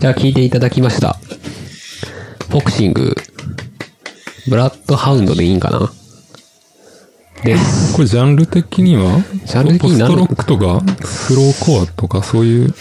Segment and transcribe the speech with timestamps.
[0.00, 1.16] じゃあ聞いていただきました。
[2.50, 3.14] ボクシング、
[4.48, 5.90] ブラッドハウンドでいいんかな？
[7.44, 7.92] です。
[7.96, 9.20] これジャンル的には？
[9.44, 12.74] ジャンル的に何ポストロックとか、スローコアとかそういう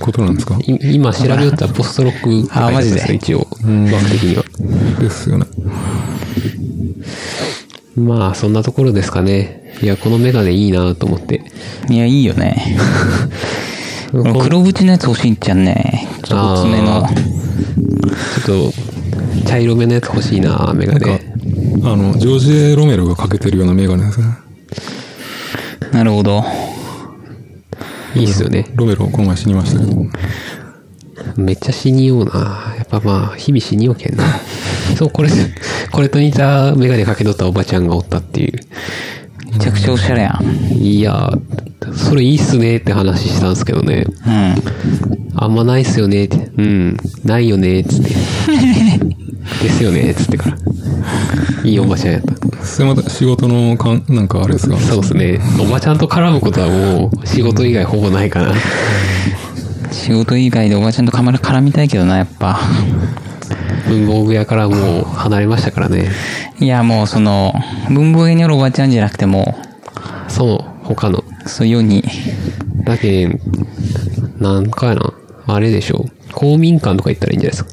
[0.00, 0.56] ことなんですか？
[0.62, 3.14] い今調べよったらポストロックあマジで？
[3.14, 3.40] 一応。
[3.40, 4.44] 枠的には。
[5.00, 5.46] ですよね。
[7.96, 9.74] まあ、そんなところですかね。
[9.82, 11.42] いや、このメガネいいなと思って。
[11.90, 12.76] いや、いいよね。
[14.12, 16.08] 黒縁のやつ欲しいんじゃんね。
[16.24, 17.08] ちょっと厚めのあ。
[17.08, 21.34] ちょっと、茶色めのやつ欲しいなメガなんかネ。、
[21.84, 24.26] あの、ジョージ・エロメロがかけてるようなメガネですね。
[25.92, 26.44] なるほど。
[28.14, 28.66] いいっすよね。
[28.74, 30.06] ロメロこの前死にましたけど。
[31.36, 32.74] めっちゃ死にような。
[32.76, 34.24] やっぱまあ、日々死にようけんな。
[34.98, 35.30] そう、これ、
[35.92, 38.58] これと似たメガネかけとったおばちゃんがおったっていう。
[39.52, 40.44] めちゃくちゃおしゃれやん。
[40.76, 44.04] いやー、それいいっすねって話したんですけどね。
[44.26, 44.54] うん。
[45.34, 46.50] あんまないっすよねって。
[46.56, 48.10] うん、ないよねっつって。
[49.62, 50.56] ですよねっつってから。
[51.64, 52.64] いいおばちゃんやった。
[52.64, 54.76] それまた仕事のかん、なんかあれですか？
[54.78, 55.40] そうですね。
[55.60, 58.54] おばちゃんと絡むことはもう仕事以外ほぼないかな。
[59.90, 62.60] 仕事以外でおばちゃんと絡みたいけどな、やっぱ。
[63.88, 66.10] 文房具屋からもう離れましたからね。
[66.58, 67.54] いや、もうその、
[67.88, 69.58] 文房具にあるおばちゃんじゃなくても、
[70.28, 71.24] その他の。
[71.46, 72.04] そういうように、
[72.84, 73.40] だけん、
[74.38, 75.12] なんかやな。
[75.46, 76.32] あれでしょう。
[76.32, 77.70] 公民館とか行ったらいいんじゃないですか。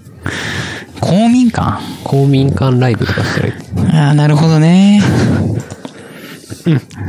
[1.00, 1.80] 公民館？
[2.04, 3.54] 公民館ライブとかしたらいい。
[3.96, 5.02] ああ、なるほどね。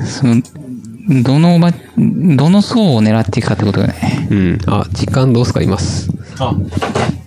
[0.04, 0.42] その、
[1.22, 4.28] どのおば、どの層を狙っていくかってことだね。
[4.30, 4.58] うん。
[4.66, 5.62] あ、時間どうすか？
[5.62, 6.10] います。
[6.38, 6.54] あ、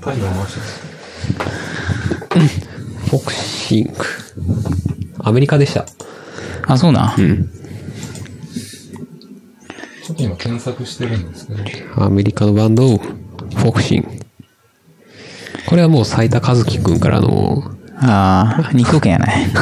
[0.02, 0.81] タイマー回して
[3.12, 3.92] ボクシング。
[5.20, 5.86] アメリカでした。
[6.68, 7.16] あ、そうな。
[7.18, 7.50] うん。
[10.04, 12.04] ちょっと今検索してるんですけど。
[12.04, 12.98] アメリカのバンド、
[13.64, 14.08] ボクシング。
[15.68, 19.54] これはもう斉田和樹くんからの、ああ、二拠点やね。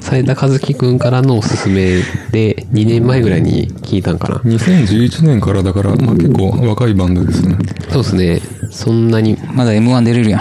[0.00, 2.00] 斉田和樹くんからのおすすめ
[2.32, 4.36] で、2年前ぐらいに聞いたんかな。
[4.36, 7.56] 2011年からだから、まあ結構若いバンドですね。
[7.90, 8.40] そうですね。
[8.70, 10.40] そんなにまだ M1 出れるやん。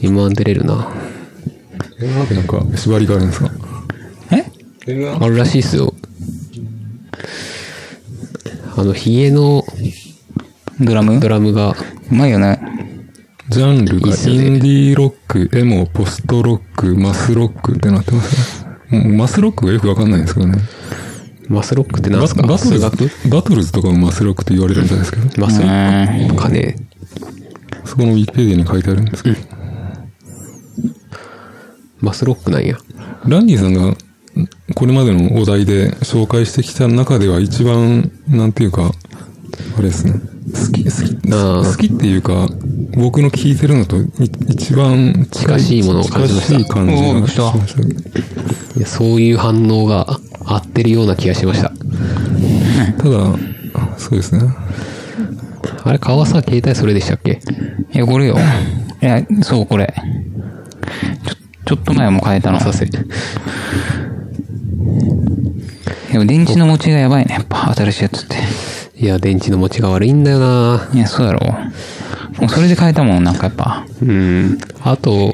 [0.00, 0.88] M1 出れるな。
[2.00, 3.50] え、なんでなんか縛りがあるんですか？
[4.30, 4.44] え？
[5.20, 5.92] あるらしいっすよ。
[8.76, 9.62] あの、ヒゲの
[10.80, 11.20] ドラム？
[11.20, 11.76] ドラムが、
[12.10, 12.60] うまいよね。
[13.50, 19.08] ジャンルがインディーロック、エモ、ポストロック、マスロックってなってますね。
[19.16, 20.58] マスロックがよくわかんないんですけどね。
[21.48, 22.42] マスロックって何バすか？
[22.42, 23.28] バトルズ？
[23.28, 26.76] バトルズとかもマスロックって言われるみたいですけど、マスロッうんクかね。
[27.84, 29.36] そこのウィキペディアに書いてあるんですけど、
[32.00, 32.78] マスロックなんや。
[33.26, 33.94] ランディさんが
[34.74, 38.90] これまでのお題で紹介してきた中では一番、なんていうか、
[39.76, 40.14] あれですね。
[40.14, 42.48] 好き、好き、好きっていうか、
[42.96, 44.08] 僕の聞いてるのとい
[44.48, 47.76] 一番近しいものを感じました近しい感じがしまし
[48.80, 48.86] た。
[48.86, 51.70] そういう反応が合ってるような気がしました。
[51.70, 51.76] た
[53.08, 53.38] だ、
[53.96, 54.42] そうですね。
[55.84, 57.40] あれ、川さん携帯それでしたっけ？
[57.92, 58.36] いや、これよ。
[59.02, 59.94] いや、そう、これ。
[61.26, 61.34] ちょ、
[61.66, 62.60] ちょっと前も変えたの。
[62.60, 62.86] させ。
[62.86, 62.98] で
[66.18, 68.36] も電池の持ちがやばいね、やっぱ、新しいやつって。
[68.96, 71.40] いや、電池の持ちが悪いんだよないや、そうやろ。
[72.38, 73.86] もうそれで変えたもん、なんかやっぱ。
[74.02, 74.58] うん。
[74.82, 75.32] あと、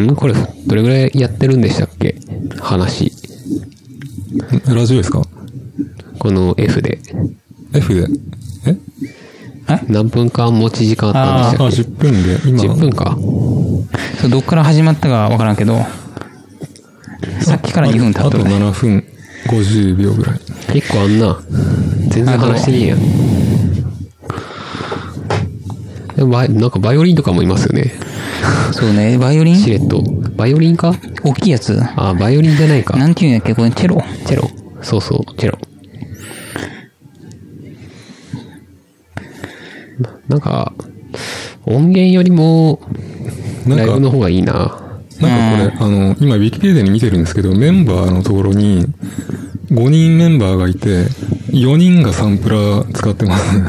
[0.00, 0.34] んこれ、
[0.66, 2.16] どれぐらいやってるんでしたっけ？
[2.60, 3.12] 話。
[4.66, 5.22] ラジオですか？
[6.18, 6.98] この F で。
[7.74, 8.08] ?F で。
[8.66, 8.76] え？
[9.88, 12.38] 何分間持ち時間あったんあ、でしたっ10分で。
[12.42, 13.16] け今、10分か。
[14.20, 15.78] そうどっから始まったかわからんけど、
[17.40, 18.56] さっきから2分経あとっとるね。
[18.56, 19.04] 7分
[19.46, 20.40] 50秒ぐらい。
[20.72, 21.40] 結構あんな。
[22.08, 22.98] 全然話してねえやん。
[26.26, 27.92] バイなんかバイオリンとかもいますよね。
[28.72, 29.56] そうね、バイオリン？
[29.56, 30.02] しれっと。
[30.36, 30.94] バイオリンか？
[31.22, 32.96] 大きいやつあ、バイオリンじゃないか。
[32.96, 33.54] なんていうんやっけ？
[33.54, 34.50] これチェロチェロ。
[34.82, 35.58] そうそう、チェロ。
[40.00, 40.72] ななんか、
[41.66, 42.80] 音源よりも、
[43.68, 44.52] ライブの方がいいな。
[44.52, 44.78] なんか
[45.20, 48.86] これ、あの、今、ウィキペディアに見てるんですけど、メンバーのところに、
[49.68, 51.04] 5人メンバーがいて、
[51.50, 53.66] 4人がサンプラー使ってますね。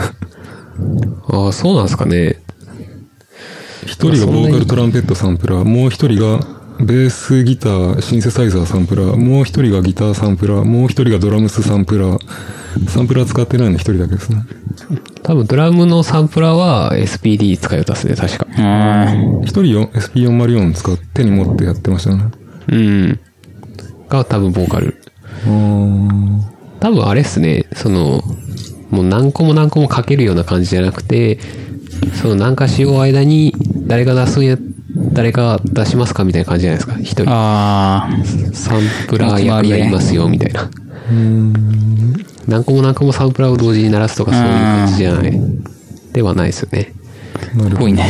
[1.28, 2.42] ああ、そうなんですかね。
[4.04, 6.46] 1人がボーカルトランペットサンプラー、もう1人が
[6.80, 14.44] ベースギター、シンセサイザーサンプラー、もう1人がギターサンプラー、もう1人がドラムスサンプラー、サンプラー使ってないの1人だけですね。
[15.22, 18.48] 多分ドラムのサンプラーは SPD 使いよったっすね、確か。
[18.50, 19.42] うーん。
[19.42, 22.26] 1人よ SP404 使って手に持ってやってましたね。
[22.68, 23.20] うん。
[24.10, 24.98] が多分ボーカル。
[25.46, 28.22] 多分あれっすね、その、
[28.90, 31.40] もう何個も何個もかけるような感じじゃなくて、
[32.22, 33.56] その何かしよう間に、
[33.88, 34.58] 誰が出すんや、
[35.14, 36.98] 誰が出しますかみたいな感じじゃないですか。
[37.00, 38.10] 一人、あ
[38.54, 40.70] サンプラー役がいますよ、みたいな。
[42.48, 45.42] 何個も何個もサンプラーを同時に鳴らすとかそういう感じじゃない。
[46.14, 46.94] ではないですよね。
[47.54, 47.78] あ、なるほど。
[47.78, 48.06] ぽいね。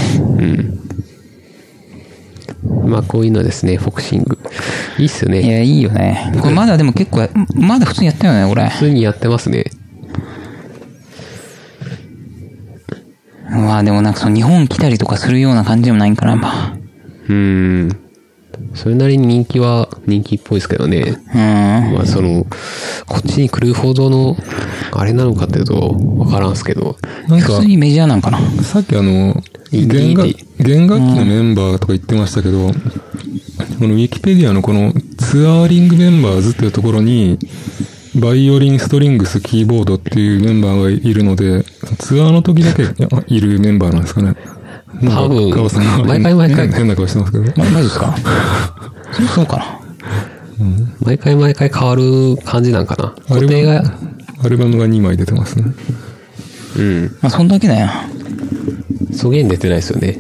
[2.86, 4.38] まあこういうのですね、フォクシング。
[5.00, 5.42] いいっすよね。
[5.42, 6.34] いや、いいよね。
[6.42, 8.70] これまだでも結構や、まだ普通にやってるよね、これ。
[8.70, 9.66] 普通にやってますね。
[13.54, 16.74] まあでもなんかその日本来たりとかするような感じでもないんかな、やっぱ。
[17.28, 17.34] うー
[17.86, 18.04] ん。
[18.76, 21.18] それなりに人気は人気っぽいですけどね。
[21.34, 21.94] うん。
[21.94, 22.46] まあその、
[23.06, 24.36] こっちに来るほどの、
[24.92, 26.98] あれなのかっていうと、わからんすけど。
[27.28, 28.40] なんか普通、にメジャーなんかな。
[28.64, 29.36] さっきあの、
[29.72, 32.74] 弦楽ー弦楽器のメンバーとか言ってましたけど、こ
[33.88, 37.40] のウィキペディアのこのツアーリングメンバーズっていうところに、
[38.16, 41.66] バイオリン、ストリングス、キーボードっていうメンバーがいるので、
[41.96, 42.84] ツアーの時だけ
[43.28, 44.36] いるメンバーなんですかね。
[45.06, 47.44] 多分川さんが毎回毎回変な顔してますけど。
[47.58, 48.16] ま、マジですか
[49.36, 49.84] そうかな。
[51.02, 53.36] 毎回毎回変わる感じなんかな。
[53.36, 53.94] アル固定が、バム
[54.44, 55.66] アルバムが2枚出てますね。
[56.78, 57.18] うん。
[57.22, 57.90] まあ、そんだけだよ。
[59.14, 60.18] 素源出てないですよね。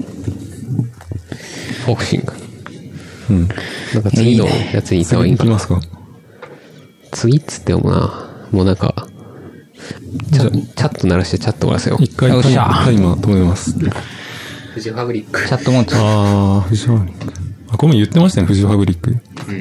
[1.85, 2.33] フォクシング。
[3.29, 3.47] うん。
[3.93, 5.51] なんか次のやつに行った方がいいんかな。
[5.51, 5.81] いきますか。
[7.11, 9.07] 次っつってもな、もうなんか、
[10.31, 12.03] チャチャット鳴らしてチャット終わらせよう。
[12.03, 12.49] 一回タイタ
[12.91, 13.71] イマー止めます。
[14.73, 15.47] フジファブリック。
[15.47, 15.97] チャットモード。
[15.97, 17.33] ああ、フジファブリック。
[17.69, 19.17] あ、これも言ってましたね、フジファブリック。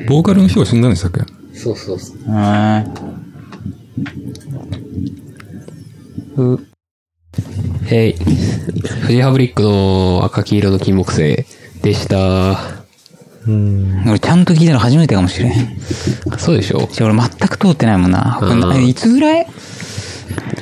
[0.08, 1.20] ボーカルの人が死んだんでしたっけ？
[1.58, 2.16] そうそうそう。
[2.18, 2.82] うー
[6.56, 6.66] ん。
[7.86, 8.12] へい。
[8.14, 8.30] フ
[9.12, 11.46] ジファブリックの赤黄色の金木犀
[11.82, 12.58] でした。
[13.44, 15.52] 俺ちゃんと聞いたの初めてかもしれん。
[16.38, 18.38] そうでしょじゃ俺全く通ってないもんな。
[18.80, 19.46] いつぐらい？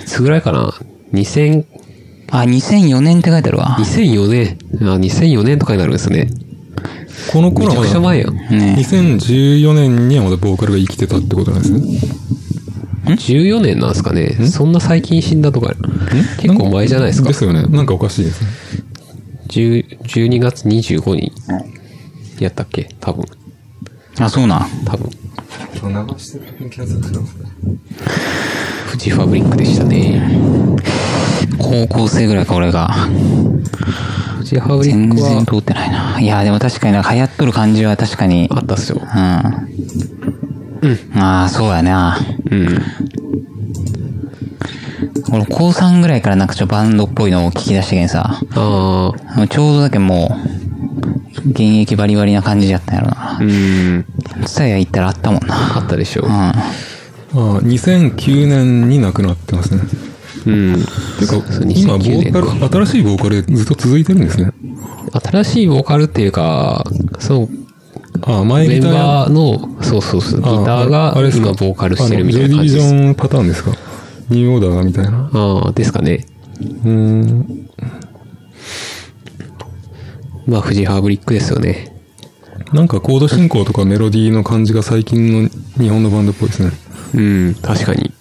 [0.02, 0.74] いつぐらいかな
[1.12, 1.64] ?2000、
[2.30, 3.76] あ、2004年って書いてあるわ。
[3.80, 4.58] 2004年。
[4.82, 6.30] あ、2004年とかになるんですね。
[7.32, 8.34] この頃めちゃくちゃ前やん。
[8.34, 11.80] ね2014年にはまだボーカルが生きてたってことなんですね。
[13.04, 14.28] 14年なんですかね。
[14.48, 15.74] そんな最近死んだとか、
[16.40, 17.34] 結構前じゃないですかで。
[17.34, 17.62] すよね。
[17.64, 18.48] なんかおかしいですね。
[19.48, 21.32] 10 12月25日
[22.42, 22.88] やったっけ？
[23.00, 23.24] 多分。
[24.18, 24.68] あ、そうなん。
[24.84, 25.10] 多分。
[25.82, 27.00] 流してる気がする
[28.90, 30.20] フジファブリックでしたね。
[31.58, 32.88] 高校生ぐらいか、俺が。
[32.88, 36.20] フジファブリック全然は通ってないな。
[36.20, 38.48] いや、でも確かになんか流行っとる感じは確かに。
[38.50, 39.04] あったっすよう。
[39.04, 39.08] ん。
[40.82, 41.22] うん。
[41.22, 42.18] ああ、そうやな。
[42.50, 42.82] うん。
[45.32, 48.40] 俺、高3ぐらいからなんかちょっとバンドっぽいのを聞き出してけんさ。
[48.56, 50.36] ああ、ちょうどだけも
[51.46, 53.44] う、現役バリバリな感じやったんやろなう。
[53.44, 54.04] ん。
[54.44, 55.76] ツタヤ行ったらあったもんな。
[55.76, 56.28] あったでしょう。
[56.28, 56.52] ん。
[57.32, 59.82] ああ、2009年に亡くなってますね。
[60.46, 60.84] うん。
[61.18, 61.36] てか
[61.68, 64.52] 今、ボ2009年かーカル、新しいボーカルずっと続いてるんですね。
[65.12, 66.84] 新しいボーカルっていうか、
[67.18, 67.48] そう、
[68.22, 72.88] ああ、前メンギターバーの、そうそうそう、ギターがあれ今ボーカルしてるみたいな感じです。
[72.88, 73.72] ディビジョンパターンですか？
[74.30, 75.30] ニューオーダーみたいな。
[75.32, 76.26] ああ、ですかね。
[76.60, 77.66] うーん。
[80.46, 81.96] まあ、フジファブリックですよね。
[82.72, 85.48] なんかコード進行とかメロディーの感じが最近の
[85.78, 86.70] 日本のバンドっぽいですね。
[87.14, 88.12] うん、確かに。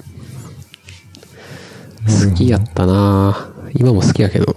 [2.08, 4.56] 好きやったな今も好きやけど。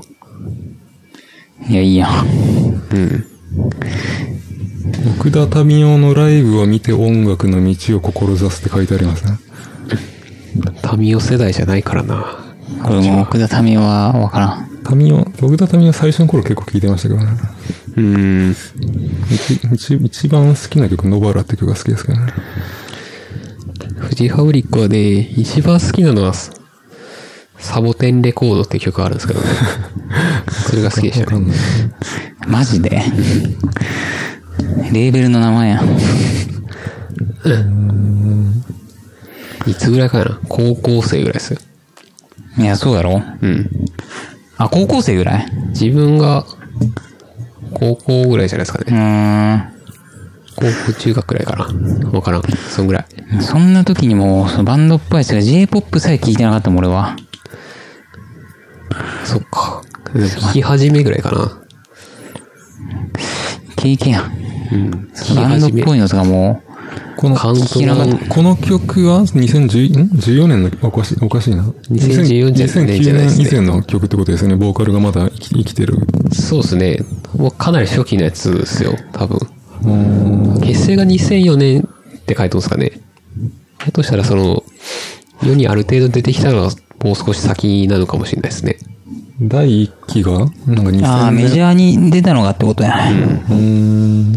[1.68, 2.26] いや、いいやん。
[2.90, 3.26] うん。
[5.18, 9.38] 奥田民生のライブを見て音楽の道を志すって書いてありますね。
[10.82, 12.38] タミオ世代じゃないからな。
[12.84, 14.46] 俺も奥田民生はわから
[14.94, 14.96] ん。
[14.96, 17.30] 民生、奥田民生最初の頃結構聞いてましたけどね。
[17.96, 18.56] うん。
[20.04, 22.32] 一番好きな曲、ノバラって曲が好きですけどね。
[24.12, 26.34] フジファブリックはね、一番好きなのは、
[27.56, 29.46] サボテンレコードって曲があるんですけどね。
[30.68, 31.46] それが好きでしたね。
[32.46, 32.90] マジで？
[34.92, 35.88] レーベルの名前やん。
[39.66, 40.38] いつぐらいかな？
[40.46, 41.58] 高校生ぐらいですよ。
[42.58, 43.22] いや、そうやろ？
[43.40, 43.70] うん。
[44.58, 45.46] あ、高校生ぐらい？
[45.70, 46.44] 自分が、
[47.72, 48.94] 高校ぐらいじゃないですかうね。
[48.94, 49.81] ーん。
[50.62, 52.10] 高校中学ぐらいかな。
[52.10, 52.42] わからん。
[52.42, 53.06] そんぐらい。
[53.42, 57.16] そんな時にもう、そのバンドっぽいやつが J-POP さえ聞いてなかったもん、俺は。
[59.24, 59.82] そっか。
[60.14, 61.62] 聞き始めぐらいかな。
[63.76, 64.32] 経験やん。
[64.72, 64.90] うん。
[65.34, 65.70] バンドっ。
[65.84, 66.62] ぽいのとかも
[67.16, 71.62] この、この曲は？2010 14年の、おかしい、おかしいな。
[71.90, 74.56] 2014じゃない2009じゃないですね年以前の曲ってことですよね。
[74.56, 75.96] ボーカルがまだ生き生きてる。
[76.32, 76.98] そうですね。
[77.36, 78.96] もうかなり初期のやつですよ。
[79.12, 79.38] 多分。
[80.64, 83.00] 結成が2004年って書いてますかね。
[83.84, 84.62] だとしたらその、
[85.42, 86.70] 世にある程度出てきたのは
[87.02, 88.78] もう少し先なのかもしれないですね。
[89.40, 91.04] 第1期が、なんか2000年？
[91.06, 93.10] ああ、メジャーに出たのがってことや。
[93.10, 94.32] うーん。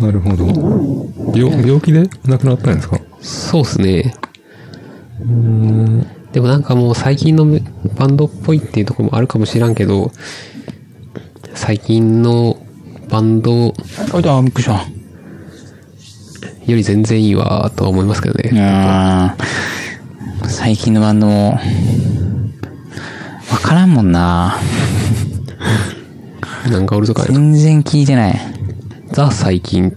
[0.00, 0.46] なるほど。
[1.38, 3.00] 病、病気で亡くなったんですか？
[3.20, 4.14] そうっすね。
[6.32, 7.44] でもなんかもう最近の
[7.96, 10.12] バンドっぽいっていうところもあるかもしらんけど、
[11.54, 12.56] 最近の
[13.08, 13.74] バンドよ
[14.14, 14.84] あ、じゃあ、びっくりした。
[16.66, 18.50] り全然いいわとは思いますけどね。
[20.46, 21.52] 最近のバンドも、
[23.50, 24.56] わからんもんな。
[26.70, 28.40] なんかおるとか、全然聞いてない。
[29.12, 29.96] ザ最近、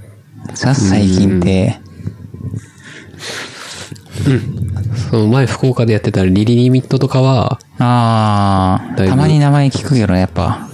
[0.54, 1.80] ザ最近って、
[5.10, 10.71] その前福岡でやってたリリリミットとかは、ああ、たまに名前聞くけど、やっぱ。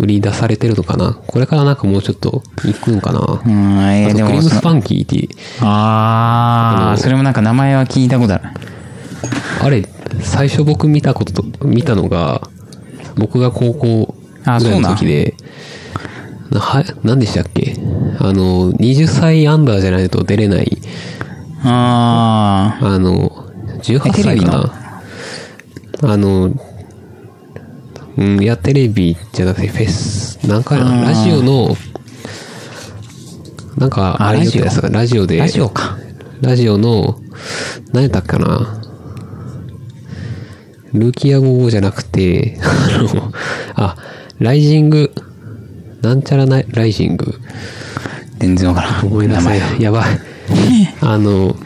[0.00, 1.12] 売り出されてるのかな？
[1.26, 3.20] これからなんかもうちょっと行くんかな？
[3.20, 5.28] うん、えー、あとクリームスパンキーって、
[5.60, 8.44] ああ、それもなんか名前は聞いたことある。
[9.62, 9.86] あれ、
[10.20, 12.48] 最初僕見たことと、見たのが、
[13.16, 14.14] 僕が高校
[14.44, 15.34] ぐらいの時で、
[16.50, 17.76] なは、何でしたっけ？
[18.18, 20.78] あの、20歳アンダーじゃないと出れない、
[21.62, 23.50] ああの、
[23.82, 26.06] 18えテレビの歳か？
[26.06, 26.50] なあの、
[28.16, 31.76] うん、いや、テレビじゃなくてフェス、なんかな、ラジオの、
[33.76, 35.96] なんか、ああれ言ってたやつがラジオあ、で、ラジオか。
[36.40, 37.20] ラジオの、
[37.92, 38.82] 何やったっけかな
[40.92, 43.32] ルーキア語じゃなくて、あの、
[43.74, 43.96] あ、
[44.38, 45.12] ライジング、
[46.02, 47.34] なんちゃらない、ライジング。
[48.38, 49.08] 全然わからん。
[49.08, 49.82] ごめんなさい。
[49.82, 50.18] やばい。
[51.00, 51.56] あの、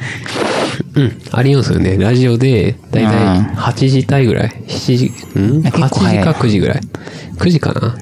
[0.97, 1.99] うん、ありますよね。
[1.99, 5.07] ラジオで、だいたいうん8時台ぐらい？7時、
[5.39, 6.81] ん結 ?8 構早い時か9時ぐらい
[7.37, 7.97] ？9時かな？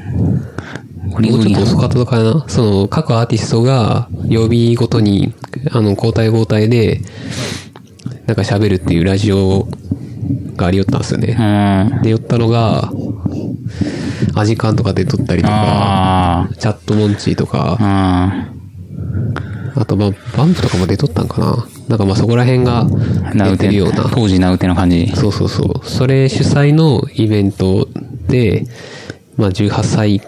[1.07, 2.45] もうちょっと遅かったのかな？
[2.49, 5.35] その、各アーティストが、曜日ごとに、
[5.71, 7.01] あの、交代交代で、
[8.27, 9.69] なんか喋るっていうラジオ
[10.57, 11.37] がありよったんですよね。
[11.39, 12.03] うん。
[12.03, 12.93] で、寄ったのが、
[14.35, 17.79] アジカンとかで撮ったりとか、あチャットモンチーとか、
[19.77, 22.87] あ、あと、まあ、バンプとかも出とったんかななんかまあそこら辺が
[23.35, 24.09] 出ウテてるような。
[24.13, 25.09] 当時ナウテの感じ。
[25.15, 25.87] そうそうそう。
[25.87, 27.89] それ主催のイベント
[28.29, 28.67] で、
[29.37, 30.23] まあ18歳、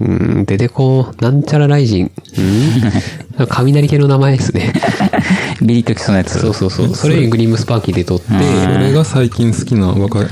[0.00, 4.72] うん、出てこう、なんちゃらライジン、 うん雷系の名前ですね。
[5.60, 6.38] ビリッときそうなやつ。
[6.38, 6.94] そうそうそう。
[6.94, 10.28] それグリームスパーキーで撮って、それが最近好きな若い、わ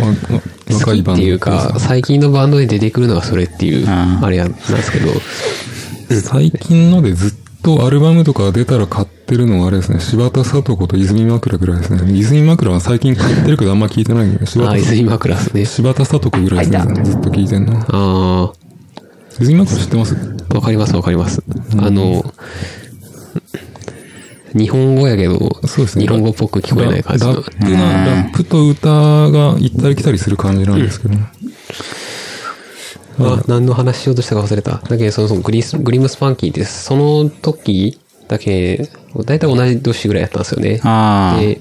[0.72, 3.88] 若いバンドっていうか、最近のバンドで出てくるのがそれっていう、ん
[4.24, 5.12] あれなんですけど、
[6.20, 7.32] 最近のでずっ
[7.64, 12.16] とアルバムとか出たら買ってるのがあれですね、柴田聡子と泉枕ぐらいですね。
[12.16, 15.64] 泉枕は最近買ってるけどあんま聞いてないけど、柴あ、田泉枕ですね。
[15.64, 17.84] 柴田聡子ぐらいですね、ずっと聞いてんの。
[17.88, 18.52] あ
[19.40, 20.14] 泉枕知ってます？
[20.50, 21.42] あ、わかりますわかります。
[21.78, 22.22] あの、
[24.54, 26.04] 日本語やけど、そうですね。
[26.04, 27.42] 日本語っぽく聞こえない感じのララ。
[27.42, 31.26] ップな、ラップと歌が行ったり来たりする感じなんですけどね。
[33.18, 34.78] あ、何の話しようとしたか忘れた。
[34.78, 38.88] だけど、その、そのグリス、グリムスパンキーって、その時だけ、
[39.24, 40.80] だいたい同じ年ぐらいやったんですよね。
[41.40, 41.60] で、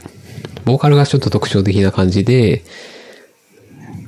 [0.65, 2.63] ボーカルがちょっと特徴的な感じで、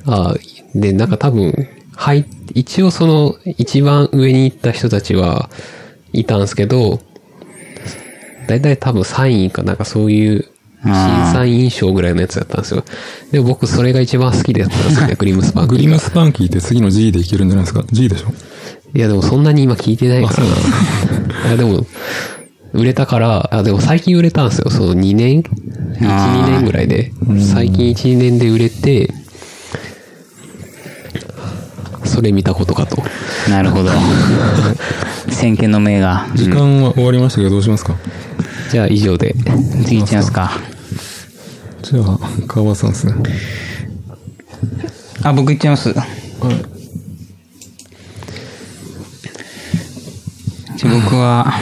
[0.06, 0.34] あ
[0.74, 5.50] で、なんか多分、はい、一応その、一番上に行った人たちは
[6.12, 7.00] いたんですけど、
[8.46, 10.48] だいたい多分3位かなんかそういう、
[10.86, 12.84] 審査員賞ぐらいのやつだったんですよ。
[13.32, 15.76] でも僕それが一番好きだったんですよね、 グリムスパンキーが。
[15.76, 18.32] グリムスパンキーって次の G でいけるんじゃないですか ?G でしょ？
[18.94, 20.46] いや、でもそんなに今聞いてないからな。
[21.48, 21.86] いや、でも、
[22.72, 24.70] 売れたから、あ、でも最近売れたんですよ。
[24.70, 25.46] その2年 ?1、
[26.00, 27.12] 2年ぐらいで。
[27.54, 29.12] 最近1、2年で売れて、
[32.04, 33.02] それ見たことかと。
[33.50, 33.90] なるほど。
[35.30, 36.26] 先見の明が。
[36.34, 37.96] 時間は終わりましたけどどうしますか？
[38.70, 39.34] じゃあ以上で。
[39.84, 40.50] 次いますか？
[41.88, 43.14] じゃあ、川端さんですね。
[45.22, 45.92] あ、僕行っちゃいます。
[45.92, 46.02] じゃ
[50.90, 51.54] あ僕は、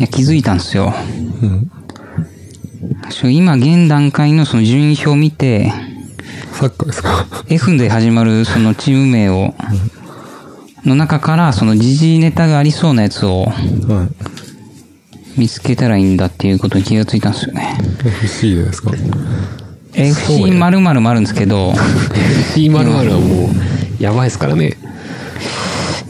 [0.00, 0.92] いや、気づいたんですよ。
[1.42, 1.70] うん。
[3.30, 5.72] 今現段階のその順位表を見て、
[6.54, 9.54] サッカーですか？F で始まるそのチーム名を、
[10.84, 14.47] の中からその時事ネタがありそうなやつをはい。
[15.38, 17.78] 見つけたらいいんだっていうことに気がついたんですよね。
[18.04, 18.90] FC でですか
[19.94, 21.72] FC 〇〇もあるんですけど、
[22.54, 24.76] C マルマルはもう、やばいですからね。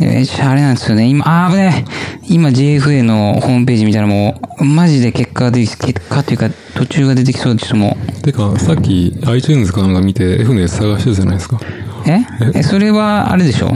[0.01, 1.07] えーあれなんですよね。
[1.09, 8.23] 今、あー、危ねえ今 JFA のホームページ見たらもう、マジで結果が出てき、結果っていうか、途中が出てきそうですもう。
[8.23, 11.59] てか、さっき iTunes かなんか見て F のやつ探してたじゃないですか。
[12.09, 12.27] え？
[12.55, 13.69] え、それは、あれでしょ？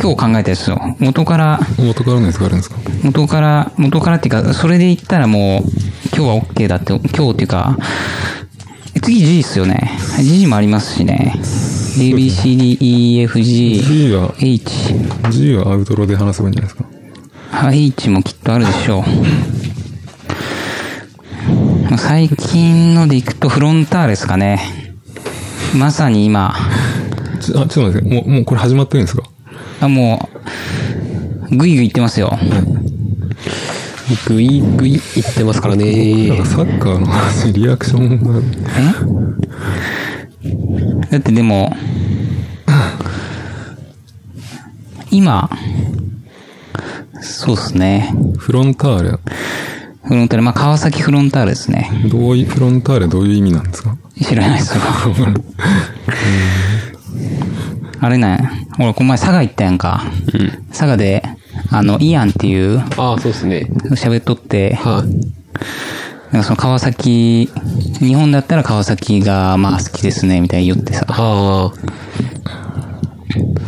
[0.00, 0.96] 今日考えたやつよ。
[0.98, 2.76] 元から、元からのやつがあるんですか？
[3.02, 5.62] 元から、元からっていうか、それで言ったらもう、
[6.16, 7.76] 今日は OK だって、今日っていうか、
[8.94, 9.90] え次 G っすよね。
[10.20, 11.34] G もありますしね。
[11.98, 14.94] A, B, C, D, E, F, G, G は、H。
[15.30, 16.88] G はアウトロで話せばいいんじゃないですか？
[17.68, 19.02] あ H もきっとあるでしょう。
[21.90, 24.60] まあ最近のでいくとフロンターレですかね。
[25.74, 26.54] まさに今、
[27.52, 29.22] ちあ、ちょっと待って、もう、もうこれ始まってるんですか？
[29.80, 30.28] あ、も
[31.50, 32.38] う、ぐいぐいいってますよ。
[34.28, 36.46] ぐいぐい言ってますからなんねか。
[36.46, 38.40] サッカーの話、リアクションが、
[40.42, 41.10] え？
[41.10, 41.74] だってでも、
[45.10, 45.50] 今、
[47.20, 48.14] そうっすね。
[48.38, 49.18] フロンターレ、
[50.04, 51.90] フロンターレ、まあ、川崎フロンターレですね。
[52.08, 53.96] どういう、フロンターレどういう意味なんですか？
[54.22, 54.82] 知らないっすよ。
[58.00, 58.38] あれね、
[58.78, 60.04] 俺この前佐賀行ったやんか。
[60.70, 61.22] 佐賀で、
[61.70, 63.68] あの、イアンっていう、ああ、そうですね。
[63.92, 65.36] 喋っとって、はい。
[66.32, 67.50] なんかその川崎、
[67.98, 71.06] 日本だったら川崎がまあ好きですね、みたいに言ってさ。
[71.08, 71.72] ああ、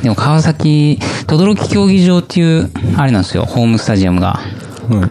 [0.03, 4.41] でも川崎、轟競技場っていう、あれなんですよ、ホームスタジアムが。
[4.89, 5.11] は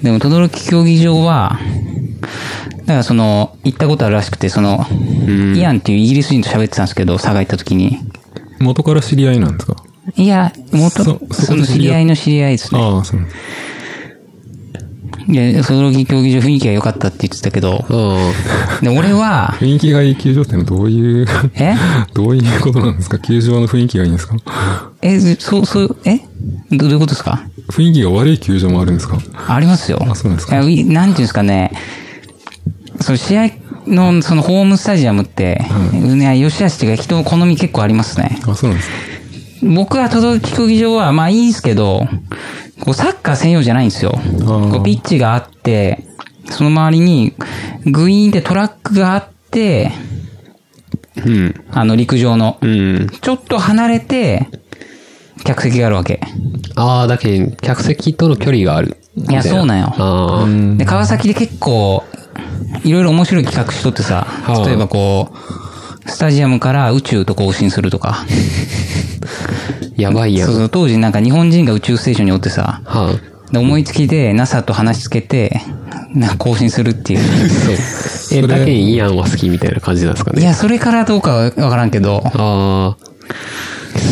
[0.00, 0.04] い。
[0.04, 1.58] でも、轟競技場は、
[2.80, 4.86] だからその、行ったことあるらしくて、その、
[5.56, 7.98] イアンっていうイギリス人と喋ってたんですけど、佐賀行った時に。
[8.60, 9.76] 元から知り合いなんですか？
[10.16, 12.80] いや、元、そそその知り合いの知り合いですね。
[12.80, 13.36] ああ、そうです。
[15.28, 18.32] いや、轟競技場雰囲気が良かったって言ってたけど、あ
[18.82, 21.74] で、俺は、雰囲気がいい球場ってのはどういう、え？
[22.14, 23.18] どういうことなんですか？
[23.18, 24.36] 球場の雰囲気がいいんですか？
[25.02, 26.18] え、そう、そう、え？
[26.72, 27.42] どどういうことですか？
[27.70, 29.18] 雰囲気が悪い球場もあるんですか？
[29.48, 29.98] ありますよ。
[30.02, 30.56] あそうなんですか？
[30.56, 31.70] なんていうんですかね、
[33.00, 33.50] その試合
[33.86, 38.38] の、そのホームスタジアムって、ね、吉橋っていうか人の好み結構ありますね。
[38.46, 38.96] あ、そうなんですか
[39.62, 42.06] 僕は轟競技場は、まあいいんですけど、
[42.80, 44.12] こうサッカー専用じゃないんですよ。
[44.12, 46.04] ーこうピッチがあって、
[46.46, 47.34] その周りに
[47.86, 49.92] グイーンってトラックがあって、
[51.18, 51.64] あ、うん。
[51.70, 52.58] あの陸上の。
[52.60, 53.08] うん。
[53.20, 54.48] ちょっと離れて、
[55.44, 56.20] 客席があるわけ。
[56.76, 58.96] ああ、だけど、客席との距離がある。
[59.16, 62.04] いやそうなんよで、川崎で結構、
[62.84, 65.32] いろいろ面白い企画しとってさ、あ例えばこ
[66.06, 68.24] う、スタジアムから宇宙と交信するとか。
[69.96, 70.48] やばいやん。
[70.48, 73.14] そうそう、当時なんか日本人が宇宙ステーションにおってさ、は
[73.52, 75.60] で思いつきで NASA と話しつけて、
[76.14, 77.20] な交信するっていう。
[77.20, 77.74] あ、そう。
[77.74, 80.40] え、それだけイアンは好きみたいな感じなんですかね。
[80.40, 82.96] いや、それからどうかはわからんけど、ああ、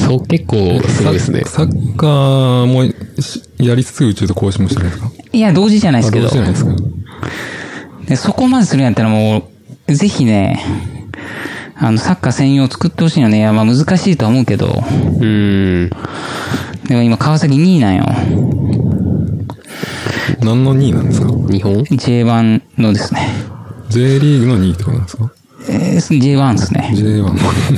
[0.07, 1.43] そう、結構すごいですね。
[1.47, 2.85] サッカーも
[3.21, 5.11] しやりつつ宇宙と交信もしてるんですか？
[5.33, 6.73] いや、同時じゃないですあ、けどどうじ、ゃないですか
[8.09, 9.45] でそこまでするんやったらも
[9.87, 10.63] う、ぜひね、
[11.77, 13.39] あの、サッカー専用作ってほしいよね。
[13.39, 15.91] いや、まあ難しいとは思うけど、うーん。
[16.89, 18.05] でも今川崎2位なんよ。
[20.41, 21.29] 何の2位なんですか？
[21.29, 23.29] 日本？J1 のですね。
[23.91, 25.31] J リーグの2位ってことなんですか？
[25.71, 26.91] えー、J1 ですね。
[26.95, 27.29] J1 も、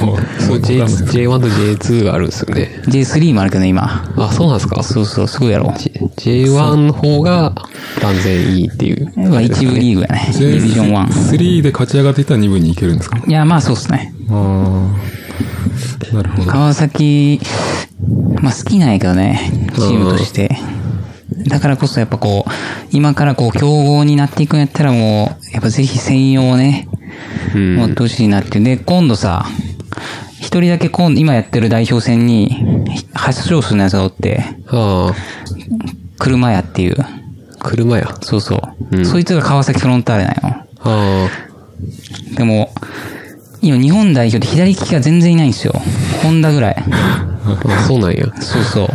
[0.07, 2.83] もう、そう、J、わかんないです J1 と J2 があるんですよね。
[2.87, 4.12] J3 もあるけどね、今。
[4.16, 4.83] あ、そうなんですか？
[4.83, 5.74] そうそう、すごいやろ。
[5.76, 7.53] J- ?J1 の方が
[8.00, 9.12] 断然いいっていう。
[9.16, 10.29] まあ一部リーグやね。
[10.33, 11.09] ディビジョン1。
[11.37, 13.18] J3 で勝ち上がっていったら2部に行けるんですか？
[13.26, 14.12] いや、まあそうですね。
[14.31, 14.90] あ
[16.12, 16.50] あ、なるほど。
[16.50, 17.40] 川崎、
[18.42, 19.40] まあ好きなんやけどね、
[19.74, 20.50] チームとして。
[21.48, 22.50] だからこそやっぱこう、
[22.92, 26.87] 今からこう競合になっていくんやったらもう、やっぱぜひ専用をね、
[27.54, 27.76] うん。
[27.76, 28.61] 持ってほしいなって。
[28.61, 29.46] で、今度さ、
[30.40, 34.42] 一人だけ今今やってる代表戦に、発勝するやつがおって、
[36.18, 36.96] 車屋っていう。
[37.61, 38.14] 車や。
[38.22, 38.96] そうそう。
[38.96, 40.66] うんそいつが川崎フロンターレなんよ。
[40.83, 41.28] あ
[42.37, 42.72] でも、
[43.62, 45.74] 今日本代表で左利きが全然いないんですよ。
[46.22, 46.85] ホンダぐらい。
[47.87, 48.26] そうなんや。
[48.40, 48.88] そうそう。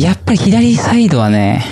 [0.00, 1.64] やっぱり左サイドはね、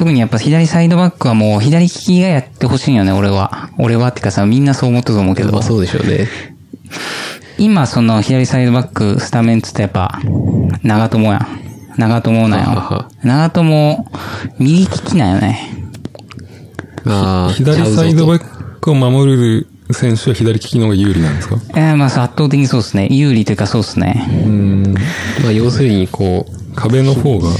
[0.00, 3.68] 特にやっぱ左サイドバックはもう左利きがやってほしいんよね、俺は。
[3.76, 5.62] 俺はってかさ、みんなそう思ったと思うけどまあ。
[5.62, 6.26] そうでしょうね。
[7.58, 10.18] 今その左サイドバックスタメンつってやっぱ、
[10.82, 11.46] 長友やん。
[11.98, 13.08] 長友なよ。
[13.22, 14.06] 長友、
[14.58, 15.68] 右利きなんよね。
[17.04, 18.38] ああ、左サイドバッ
[18.80, 21.56] ックを守る選手は左利きの方が有利なんですか？
[21.76, 23.08] えー、まあ圧倒的にそうですね。
[23.10, 24.26] 有利というかそうですね。
[24.46, 24.94] うん。
[25.42, 27.50] まあ要するに、こう、壁の方が、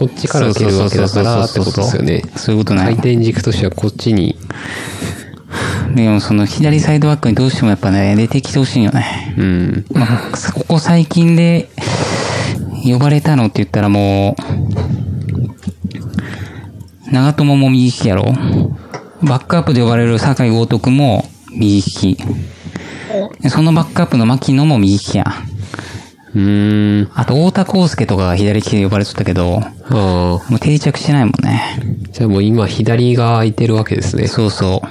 [0.00, 1.72] こっちから受けるわけだからってこと？
[1.72, 2.22] ですよね。
[2.34, 4.34] そういうことな回転軸としてはこっちに。
[5.94, 9.34] でもその左サイドバックにどうしてもやっぱね、出てきてほしいよね。
[9.36, 9.84] うん。
[9.92, 10.06] まあ、
[10.54, 11.68] ここ最近で
[12.82, 14.36] 呼ばれたのって言ったらも
[17.06, 18.32] う、長友も右利きやろ？
[19.22, 22.16] バックアップで呼ばれる酒井豪徳も右利き。
[23.42, 25.26] でそのバックアップの牧野も右利きや。
[26.34, 27.10] うーん。
[27.14, 29.94] あと、太田康介とかが左利きで呼ばれてたけど、ああ。
[29.94, 31.62] もう定着してないもんね。
[32.12, 34.26] じゃあもう今左が空いてるわけですね。
[34.28, 34.82] そうそ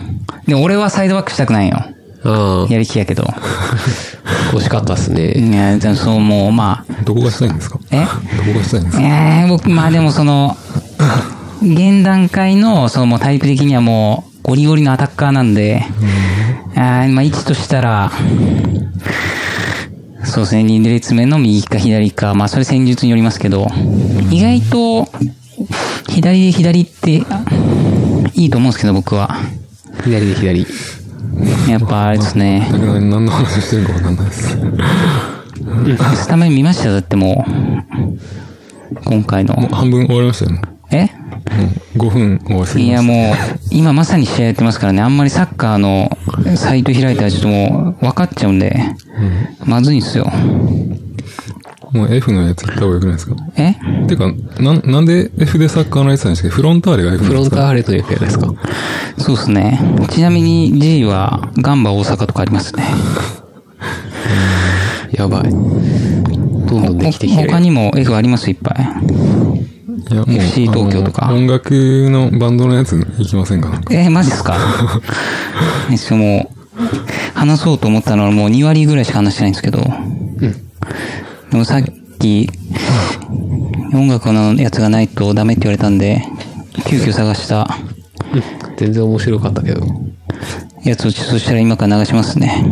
[0.46, 0.50] う。
[0.50, 1.78] で、俺はサイドバックしたくないよ。
[2.26, 3.24] ああ、やりきやけど。
[4.52, 5.32] 惜しかったっすね。
[5.32, 7.80] いや、でもそう、もう、まあ、どこがしたいんですか？
[7.92, 8.02] え？
[8.02, 8.06] ど
[8.54, 9.04] こがしたいんですか？
[9.04, 10.58] えー、僕、まあでもその、
[11.62, 15.86] 現段階の、そのもうタイプ的にはもう、ゴリゴリのアタッカーなんで、
[16.76, 18.12] あーまあ位置としたら、
[20.24, 23.68] そうですね、2列目の右か左か、まあそれ戦術によりますけど、
[24.32, 25.08] 意外と、
[26.10, 27.24] 左で左って、
[28.34, 29.36] いいと思うんですけど、僕は。
[30.04, 30.66] 左で左。
[31.70, 34.58] やっぱあれですね何の話してるかわかんないです。
[36.16, 39.54] スタメン見ましたよだってもう、今回の。
[39.72, 40.62] 半分終わりましたよね。
[40.92, 41.02] え？
[41.02, 41.10] うん、
[41.98, 43.36] 5分終わりすぎいやもう、
[43.72, 46.10] 今まさに試合やってますからね、あんまりサッカーの
[46.56, 48.80] サイト開いたらちょっともう分かっちゃうんで、
[49.66, 50.26] まずいんすよ。
[50.26, 51.98] た。
[51.98, 53.36] もう F のやつ行った方がよくないですか？
[53.58, 53.74] え？
[54.08, 58.54] てか、なん、なんで F でサッカーのやつなんですけど、フロンターレが F フロンタなんですかーレというかですか。
[59.18, 59.80] そうですね。
[60.12, 62.84] ちなみに G はガンバ大阪とかありますね。
[65.12, 65.50] やばい。
[65.50, 67.50] どんどんできてきてる。
[67.50, 68.52] 他にも F あります？
[68.52, 68.88] いっぱい。
[70.10, 71.32] いや、もう、FC 東京とか。
[71.34, 71.72] 音楽
[72.10, 73.82] のバンドのやつ行きませんか？
[73.92, 74.56] えーマジっすか？
[75.92, 79.82] えっともう、話そうと思ったのはもう2割ぐらいしか話してないんですけど、
[81.52, 81.84] でもさっ
[82.20, 82.50] き、
[83.94, 86.22] 音楽のやつがないとダメって言われたんで、
[86.88, 87.68] 急遽探した。
[88.78, 89.82] 全然面白かったけど。
[90.86, 92.66] やつをそしたら今から流しますね。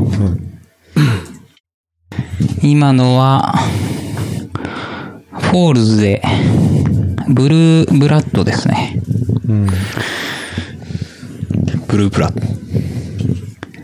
[2.62, 3.56] 今のは、
[5.32, 6.22] Foals で、
[7.30, 9.02] Blue Blood ですね。
[11.88, 12.32] Blue Blood。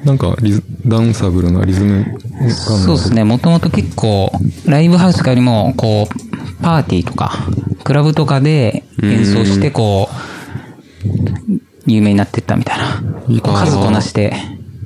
[0.04, 2.06] なんかリズ、ダンサブルなリズム
[2.40, 3.24] 感そうですね。
[3.24, 4.32] もともと結構、
[4.66, 7.48] ライブハウスとかよりも、こう、パーティーとか、
[7.84, 13.04] クラブとかで演奏して、こう、有名になってったみたいな。
[13.42, 14.34] こう数こなして、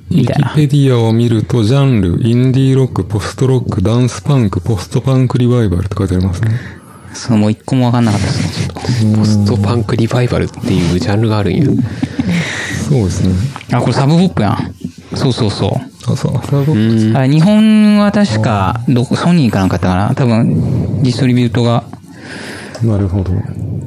[0.09, 0.53] みたいな。
[0.53, 6.51] ウィキペディアを見ると、ジャンル、インディーロック、ポストロック、ダンスパンク、ポストパンクリバイバルって書いてありますね。
[7.13, 8.67] そのもう一個もわかんなかったですね。
[8.67, 11.65] ちょっとポストパンクリバイバルっていうジャンルがあるんや。
[12.89, 13.33] そうですね。
[13.73, 14.75] あ、これサブポップやん。
[15.15, 16.11] そうそうそう。
[16.11, 20.35] あ、そう、サブあ日本は確か、どこ、ソニーかなんかだったかな。
[20.35, 21.83] 多分、ディストリビュートが
[22.83, 23.31] なるほど。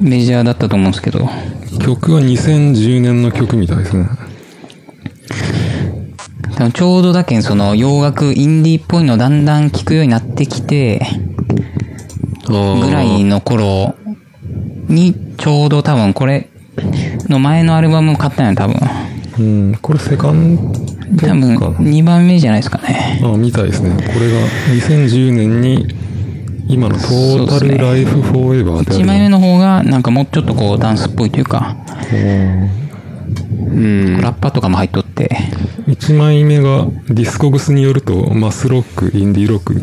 [0.00, 1.28] メジャーだったと思うんですけど。
[1.78, 4.08] 曲は2010年の曲みたいですね。
[6.56, 11.06] 多分ちょうどだけんその洋楽、インディーっぽいのだんだん聴くようになってきて、
[12.50, 13.94] ぐぐらいの頃
[14.88, 16.50] に、ちょうど多分これ
[17.28, 18.76] の前のアルバムを買ったんや、多分。
[19.38, 20.72] うん、これセカン
[21.16, 21.76] ド多分、かな。
[21.78, 23.20] 2番目じゃないですかね。
[23.24, 23.90] あ、みたいですね。
[23.90, 24.38] これが
[24.74, 25.86] 2010年に、
[26.68, 31.76] 今の Total Life Forever って1枚目の方が、なんかもうちょっとこう、ダンスっぽいというか、
[32.12, 34.20] うん。
[34.20, 35.36] ラッパーとかも入っとって、
[35.88, 39.74] 1枚目が Discogs によると、マスロック、インディーロック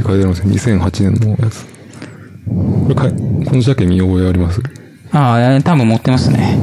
[0.00, 0.54] って書いてありますね。
[0.54, 1.66] 2008年のやつ。
[2.46, 3.16] これかい、こ
[3.54, 4.60] のジャケ見覚えあります？
[5.12, 6.56] ああ、多分持ってますね。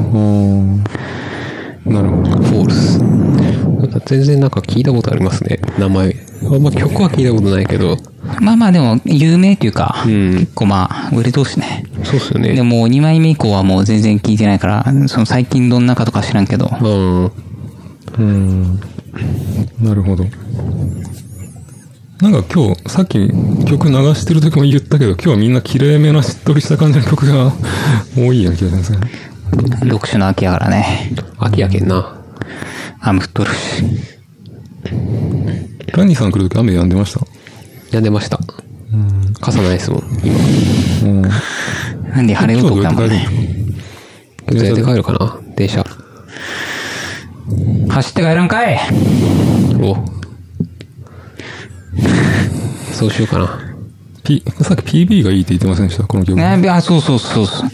[1.86, 2.30] なるほど。
[2.30, 3.00] Foals。
[3.00, 5.60] なんか全然なんか聞いたことありますね。
[5.78, 6.16] 名前。
[6.44, 7.98] あんま曲は聞いたことないけど。
[8.42, 11.86] まあまあでも、有名というか、うん結構まあ、売れ通しね。
[12.04, 12.54] そうっすよね。
[12.54, 17.32] でも、2枚目以降はもう全然聞いてないから、その最近どんなかとか知らんけど、うん。
[18.18, 18.80] うん。
[19.82, 20.26] なるほど。
[22.22, 23.30] なんか今日、さっき
[23.66, 27.54] 曲流してる時も言ったけど、今日はみんな綺麗めなしっとりした感じの曲が
[28.16, 29.00] 多いような気がしますね。
[29.82, 31.12] 読書の秋やからね。
[31.38, 32.20] 秋やけんな。
[33.02, 33.84] 雨降っとるし。
[35.94, 37.26] ランニーさん来る時雨止んでました？
[37.92, 38.40] やんでました。
[39.40, 40.40] 傘ないですもん、今。
[41.10, 41.22] うん。
[41.22, 43.28] なんで晴れ男だもんね。
[44.48, 45.40] どうやって帰るかな？
[45.56, 45.86] 電車。
[47.90, 48.80] 走って帰らんかい
[49.80, 50.17] お。
[52.98, 53.60] そうしようかな。
[54.24, 56.04] P、さっき PV がいいって言ってませんでした？
[56.08, 56.36] この曲。
[56.36, 57.70] ねあ、そうそうそうそう。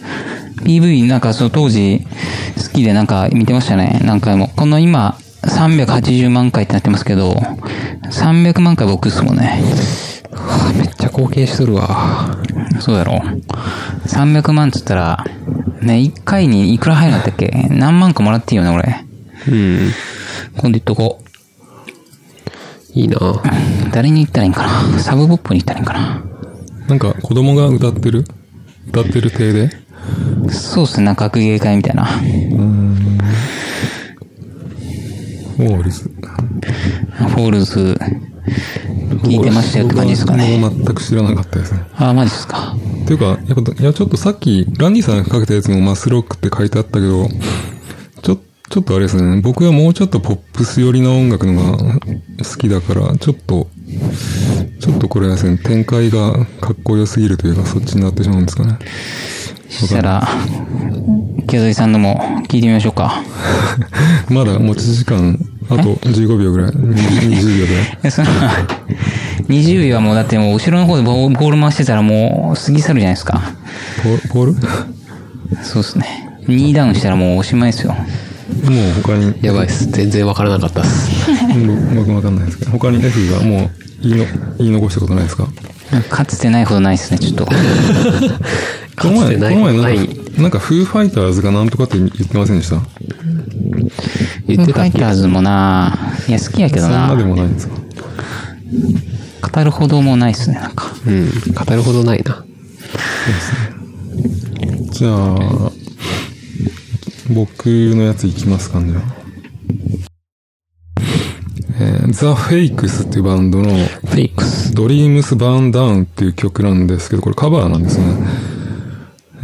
[0.64, 2.06] PV なんかそう当時
[2.58, 4.02] 好きでなんか見てましたね。
[4.04, 4.50] 何回も。
[4.50, 7.34] この今380万回ってなってますけど、
[8.12, 9.64] 300万回僕っすもんね。
[10.34, 12.38] はあめっちゃ貢献しとるわ。
[12.82, 13.22] そうやろ。
[14.08, 15.26] 300万っつったら、
[15.82, 17.48] ね、1回にいくら入るんだったっけ？
[17.72, 19.06] 何万かもらっていいよね、俺。
[19.48, 19.92] うん。
[20.58, 21.23] 今度言っとこ
[22.94, 23.42] いいなう。
[23.92, 25.00] 誰に言ったらいいんかな？
[25.00, 26.24] サブポップに言ったらいいんかな？
[26.88, 28.26] なんか子供が歌ってる？
[28.90, 29.70] 歌ってる体で？
[30.52, 32.08] そうっすね、なんか学芸会みたいな。
[35.60, 37.98] Foals。Foals、
[39.24, 40.60] 聞いてましたよって感じですかね。
[40.60, 41.86] 僕は全く知らなかったですね。
[41.96, 42.76] ああ、マジですか。
[43.04, 47.30] っていうか、やっぱ、いや、ちょっとさっき、ランディさんがかけたやつもマスロックって書いてあったけど、
[48.74, 53.68] ちょ、っとあれですね、僕はもうちょっとポップス寄りな音楽のが好きだから、ちょっと、
[54.80, 58.80] ちょっとこれですね、展開がかっこよすぎるというか、そっちになってしまうんですかね。
[59.70, 60.28] そしたら、
[61.38, 63.22] 池添さんのも聞いてみましょうか。
[64.30, 65.38] まだ持ち時間、
[65.70, 66.78] あと15秒ぐらい、20
[67.30, 68.12] 20秒ぐらい。
[68.12, 68.28] その、
[69.50, 73.54] 20位はもうだってもう後ろの方でボール回してたらもう過ぎ去るじゃないですか。
[74.30, 74.56] ポポール？
[75.62, 76.28] そうですね。
[76.48, 77.96] 2ダウンしたらもうおしまいですよ。
[78.64, 79.88] もう他に、やばいっす。
[79.92, 81.10] 全然わからなかったっす。
[81.54, 83.70] 僕僕もわかんないですけど、他に F がもう
[84.02, 84.26] 言いの
[84.58, 85.48] 言い残したことないですか？
[86.10, 87.46] かつてないほどないですね、ちょっと。
[89.00, 92.80] この前、こかつてないの前なんか、なんか、フーファイターズがなんとかって言ってませんでした？
[92.80, 95.98] ファイ言ってたっけターズもな
[96.28, 97.26] いや、好きやけどそんなでな。
[97.30, 97.76] もないんですか？
[99.52, 100.88] 語るほどもないっすね、なんか。
[101.06, 101.30] うん。
[101.54, 102.44] 語るほどないな。
[104.92, 105.72] じゃあ、
[107.30, 109.24] 僕のやついきますかね、じゃあ。
[111.80, 114.74] えー、ザ・フェイクスっていうバンドのフェイクス。
[114.74, 118.06] ドリームス・バーン・ダウンっていう曲なんですけど、これカバーなんですね。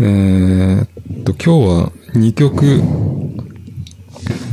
[0.01, 2.81] えーっと、今日は2曲、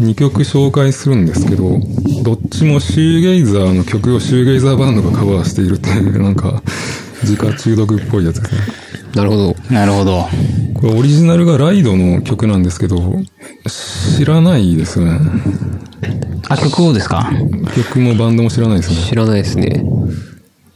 [0.01, 1.81] 2曲紹介するんですけど、
[2.23, 6.63] どっちもシューゲイザーの曲をシューゲイザーバンドがカバーしているっていう、なんか、
[7.23, 8.61] 自家中毒っぽいやつですね。
[9.15, 9.57] なるほど。
[9.71, 10.29] なるほど。
[10.81, 13.15] これオリジナルがライドの曲なんですけど、
[13.67, 15.21] 知らないですよね。
[16.49, 17.31] あ、曲をですか？
[17.75, 18.97] 曲もバンドも知らないですね。
[19.09, 19.85] 知らないですね。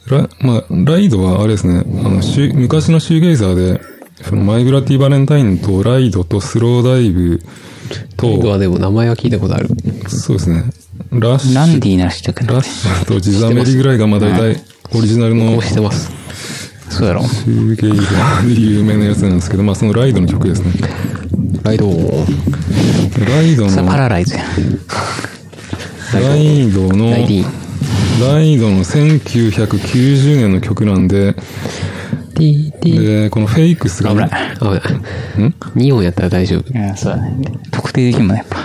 [0.09, 3.81] ラまあ、ライドはあれですね、あの、シュ昔のシューゲイザーで、
[4.23, 7.41] そのマイグラティバレンタインとライドとスローダイブ
[8.17, 9.69] と、僕はでも名前は聞いたことある。
[10.07, 10.63] そうですね、
[11.11, 12.63] ラッシュ、ランディーなら知ってるけどラッ。
[12.63, 14.61] シュとジザメリぐらいがまあ大体
[14.93, 16.11] オリジナルのこうしてます。
[16.91, 17.23] そうやろ。
[17.23, 20.71] シューゲイザーで有名なやつなんですけど、まあそのライドの曲ですね。
[21.63, 24.43] ライドライドの、ラライズや。
[26.13, 27.51] ライドの、ライディーン。
[28.35, 31.35] ライドの1990年の曲なんで。
[32.35, 34.29] で、このフェイクスが、危ない。
[34.57, 34.77] 危ない。
[34.77, 34.79] ん
[35.75, 36.65] ？2音やったら大丈夫。
[36.73, 37.45] うん、そうだね。
[37.71, 38.57] 特定できるもんね、やっぱ。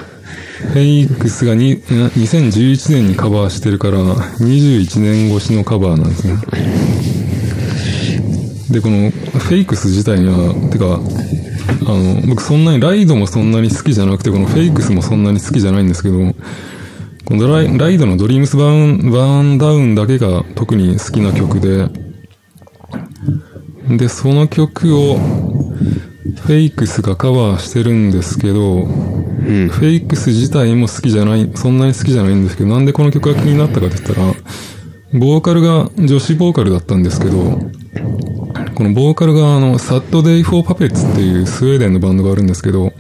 [0.57, 6.35] フェイクスがに2011年にカバーしてるから、21年越しのカバーなんですね。
[8.71, 11.01] で、このフェイクス自体には、てか、
[11.91, 16.35] あの、僕そんなに、ライドもそんなに好きじゃなくて、このフェイクスもそんなに好きじゃないんですけど、
[17.25, 21.89] このライライドのドリームスバーン、バーンダウンだけが特に好きな曲で、
[23.97, 29.69] で、その曲を、フェイクスがカバーしてるんですけど、うん。
[29.69, 34.35] フェイクス自体も好きじゃない、そんなに好きじゃないんですけど、なんでこの曲が気になったかって言ったら、
[35.15, 37.61] ボーカルが女子ボーカルだったんですけど、
[38.77, 42.93] このボーカルがあの、 Sad Day for Puppets っていうスウェーデンのバンドがあるんですけど、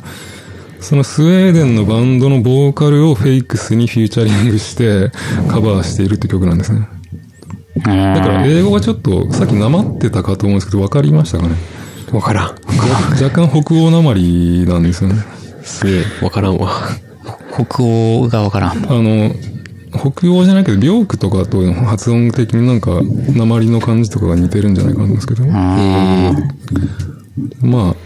[0.80, 5.10] そのスウェーデンのバンドのボーカルをフェイクスにフューチャリングして
[5.48, 6.88] カバーしているって曲なんですね。
[7.76, 7.82] うん。
[7.82, 11.56] だから英語がちょっとさっきなまってたかと思うんですけど、わかりましたかね？
[12.10, 12.54] わからん。
[13.22, 15.16] 若干北欧なまりなんですよね。
[15.62, 16.70] すげえ、わからんわ。
[17.52, 18.70] 北欧がわからん。
[18.70, 19.34] あの、
[19.98, 23.00] 北欧じゃないけど、ビョークとかと発音的になんか、
[23.34, 25.44] 訛りの感じとかが似てるんじゃないかなんですけど。
[25.50, 26.32] あ
[27.60, 27.96] まあ、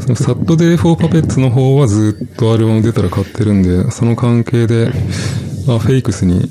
[0.00, 4.88] その Sad Day for Puppets の方はずっとアルバム出たら買ってるんで、その関係で、
[5.68, 6.50] あ、フェイクスに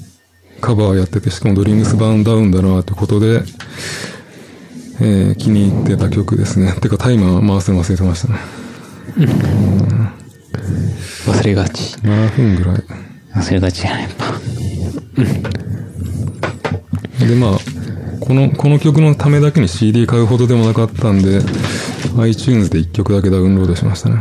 [0.62, 3.44] カバーやってて、しかも Dreams Burn Down だなってことで、
[5.02, 6.72] えー気に入ってた曲ですね。
[6.82, 8.40] てかタイマー回すの忘れてましたね。
[11.28, 11.98] 忘れがち。
[11.98, 12.84] 7分ぐらい？
[13.36, 13.42] あ。
[13.42, 14.26] それが違う、やっぱ。
[17.26, 17.60] で、まあ、
[18.20, 21.42] この、この曲のためだけに CD 買うほどでもなかったんで、
[22.20, 24.16] iTunes で1曲だけダウンロードしましたね。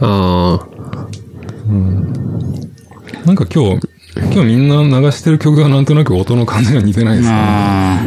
[0.00, 0.60] あ
[3.26, 3.80] なんか今日、
[4.32, 7.34] 今日みんな流してる曲がなんとなく音の感じが似てないですね。
[7.34, 8.00] あ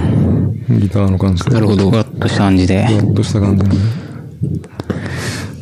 [0.70, 1.76] ギターの感じあ、なるほあ。
[1.76, 1.96] どふ。
[1.96, 2.86] わっとした感じで。
[2.88, 3.80] ふわっとした感じのね。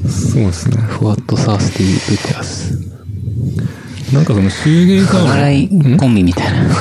[0.07, 0.77] そうですね。
[0.77, 2.90] ふわっとサースティーブチャーズ。
[4.13, 6.75] なんかそのシューゲイザーの、笑いコンビみたいな。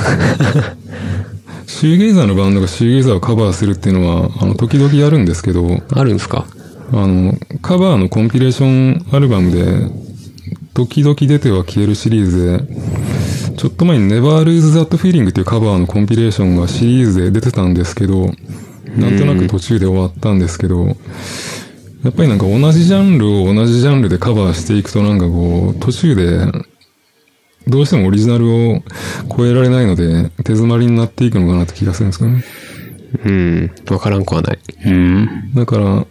[1.66, 6.46] シューゲイザーのバンドがシューゲイザーをカバーするっていうのは、あの、時々やるんですけど、あるんですか？
[6.92, 9.64] あの、カバーのコンピレーションアルバムで、
[10.74, 12.66] 時々出ては消えるシリーズ
[13.48, 18.32] で、ちょっと前に Never Lose That Feeling っていうカバーのコンピレーションがシリーズで出てたんですけど、
[18.96, 20.96] なんとなく途中で終わったんですけど、
[22.02, 26.50] やっぱりなんか同じジャンルを同じジャンルでカバーしていくとなんかこう、途中で、
[27.66, 28.82] どうしてもオリジナルを
[29.36, 32.44] 超えられないので、手詰まりになっていくのかなって気がするんですけどね。
[33.24, 33.70] うん。
[33.90, 34.58] わからんくはない。
[34.86, 35.52] うん。
[35.54, 36.06] だから、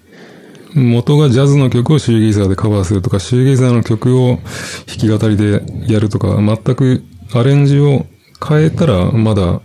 [0.76, 4.40] 元がジャズの曲をシューゲイザーでカバーするとか、シューゲイザーの曲を
[4.86, 8.06] 弾き語りでやるとか、全くアレンジを
[8.48, 9.62] 変えたらまだ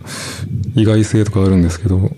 [0.75, 2.11] 意外性とかあるんですけど、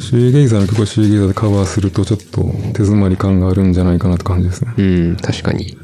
[0.00, 4.74] シューゲイザーの曲をシューゲイザーでカバーするとちょっと手詰まり感があるんじゃないかなって感じですね。
[4.76, 5.66] うん、確かに。
[5.66, 5.76] で、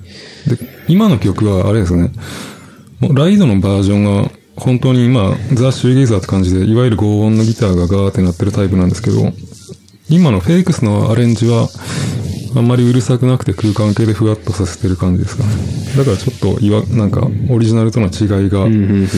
[0.88, 2.11] 今の曲はあれですね、
[3.00, 9.32] ライドのバージョンが本当に今、ザ・シューゲイザーって感じで、いわゆる合音のギターがガーってなってるタイプなんですけど、
[10.08, 11.68] 今のフェイクスのアレンジは、
[12.56, 15.50] あんまりうるさくなくて空間系でふわっとさせてる感じですかね。
[15.96, 19.08] だからちょっといわ、なんか、オリジナルとの違いが、うん、うん、うん。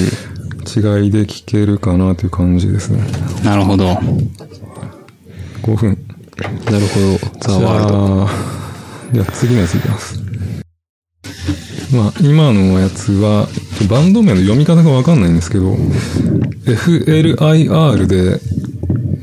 [0.67, 3.03] 違いで聴けるかなという感じですね。
[3.43, 3.99] なるほど。
[5.63, 5.99] 5分。
[6.67, 7.19] なるほど。
[7.41, 8.29] ザ・じワールド。
[9.15, 10.30] じゃあ次のやついきます。
[11.93, 13.49] まあ、今のやつは、
[13.89, 15.75] バンド名の読み方がわかんないんですけど、
[16.65, 18.41] FLIR で、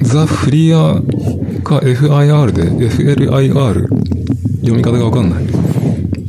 [0.01, 1.01] ザ・フリア
[1.63, 3.87] か FIR で FLIR
[4.61, 5.45] 読み方がわかんない。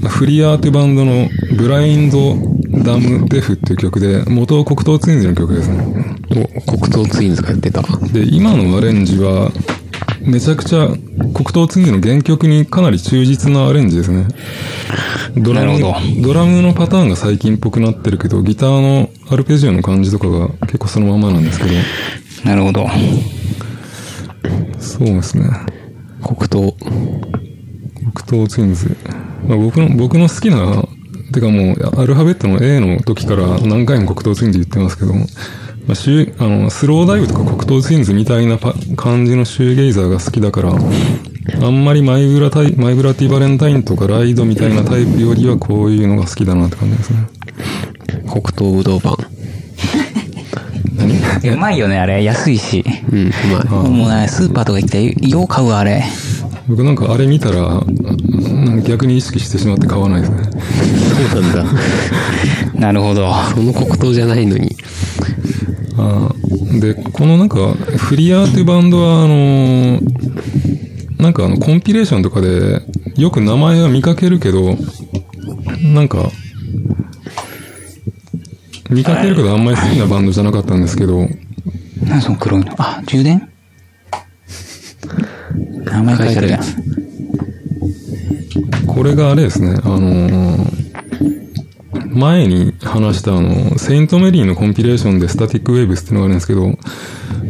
[0.09, 2.37] フリアーってバンドのブラインド・
[2.83, 6.17] ダム・デフっていう曲で、元黒糖ツインズの曲ですね。
[6.67, 7.83] お、黒糖ツインズがやってた。
[8.13, 9.51] で、今のアレンジは、
[10.29, 10.89] めちゃくちゃ
[11.35, 14.29] 黒糖ツインズの原曲にかなり忠実なアレンジですね。
[15.37, 15.79] ドラム
[16.23, 21.71] ドラムのパターンが最近っぽくなってるけど、ギターのアルペジオの感じとかが結構そのままなんですけど、
[22.45, 22.87] なるほど。
[24.79, 25.49] そうですね。
[26.23, 26.77] 黒糖。
[28.15, 28.97] 黒糖ツインズ。
[29.47, 30.85] まあ、僕の、僕の好きな、
[31.33, 35.15] てかもう、アルファベットの A の時から何回も黒糖ツインズ言ってますけど、
[35.89, 40.75] まあ、シューあの、スローダイブとか黒糖ツインズみたいなパ感じのシューゲイザーが好きだから、
[41.67, 47.27] あんまりマイグラタイ、マイグラティバレンタインとかライドみたいなタイプよりはこういうのが好きだなって感じですね。
[48.29, 49.17] 黒糖ぶどうパン。
[51.51, 52.23] うまいよね、あれ。
[52.23, 52.85] 安いし。
[53.11, 53.33] うん、う
[53.71, 53.91] まい。
[53.91, 56.05] もうね、スーパーとか行って、よう買うわ、あれ。
[56.69, 60.43] 僕なんかあれ見たら、なんか逆に意識してしまって買わないですね。
[61.33, 61.65] そうなんだ。
[62.79, 63.33] なるほど。
[63.55, 64.77] その黒糖じゃないのに。
[65.99, 72.81] あーで、このなんか、フリアーっていうバンドは、あのーなんかあの、コンピレーションとかで、
[73.17, 74.77] よく名前は見かけるけど、
[75.93, 76.31] なんか、
[78.89, 81.27] 見かけるけどあんまり好きなバンドじゃなかったんですけど、
[82.07, 82.73] 何その黒いの？
[82.79, 83.51] あ、充電？
[85.85, 86.61] 名前書いてるやん。
[88.87, 90.69] これがあれですね、あのー
[92.11, 96.79] 前に話したあの、 Saint Marie のコンピレーションで Static Waves っていうのがあるんですけど、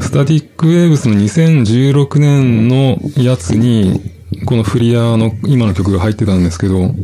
[0.01, 4.01] Static Waves の2016年のやつに、
[4.45, 6.95] このフリアの今の曲が入ってたんですけど、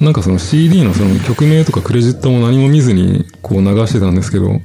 [0.00, 4.60] なんかその CD のその曲名とかクレジットも何も見ずにこう流してたんですけど、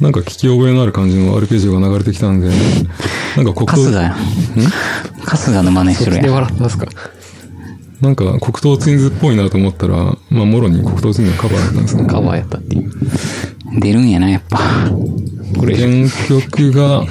[0.00, 2.48] なんか聞き覚えのある感じのアルペジオが流れてきたんで、
[3.36, 4.12] なんか黒糖、春日やん？
[5.24, 6.34] 春日の真似してるでやん。
[6.34, 6.86] 笑ってますか？
[8.02, 9.94] なんか黒糖ツインズっぽいなと思ったら、
[10.28, 12.06] まあ、もろに黒糖ツインズのカバーだったんですね。
[12.06, 12.90] カバーやったっていう。
[13.78, 14.58] 出るんやな、やっぱ。
[15.56, 15.88] これ、原
[16.28, 17.04] 曲が、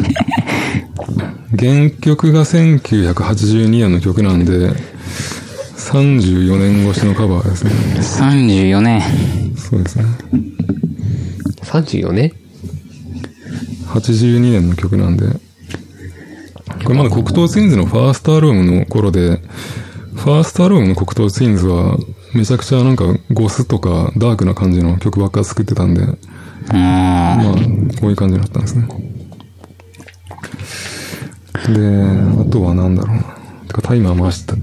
[1.58, 4.52] 原曲が1982年の曲なんで、
[5.78, 7.72] 34年越しのカバーですね。
[8.36, 9.02] 34年。
[9.56, 10.06] そうですね。
[11.64, 12.34] 34年
[13.88, 15.26] ？82年の曲なんで、
[16.84, 19.42] これまだ黒糖ツインズのファーストアルバムの頃で、
[20.22, 21.98] ファーストアルバムの黒糖ツインズは、
[22.36, 26.06] めちゃくちゃなんかゴスとかダークな感じの曲ばっか作ってたんで。
[26.72, 27.44] まあ、
[28.00, 28.88] こういう感じだったんですね。
[31.70, 33.24] で、あとはなんだろうな。
[33.68, 34.54] てかタイマー回した。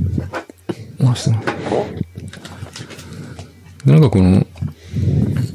[1.05, 1.41] 回してない。
[3.85, 4.47] で、なんかこの、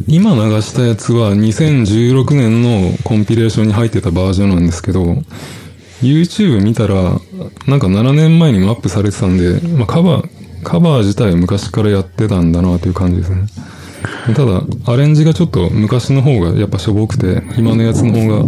[0.07, 5.23] 今流したやつは2016年のコンピレーションに入ってたバージョンなんですけど、
[6.03, 7.19] YouTube 見たら、
[7.67, 10.29] なんか7年前にもアップされてたんで、まあカバー、
[10.63, 13.47] カバー自体は昔からやってたんだなという感じですね。
[14.35, 18.43] ただ、アレンジがちょっと昔の方がやっぱしょぼくて、今のやつの方が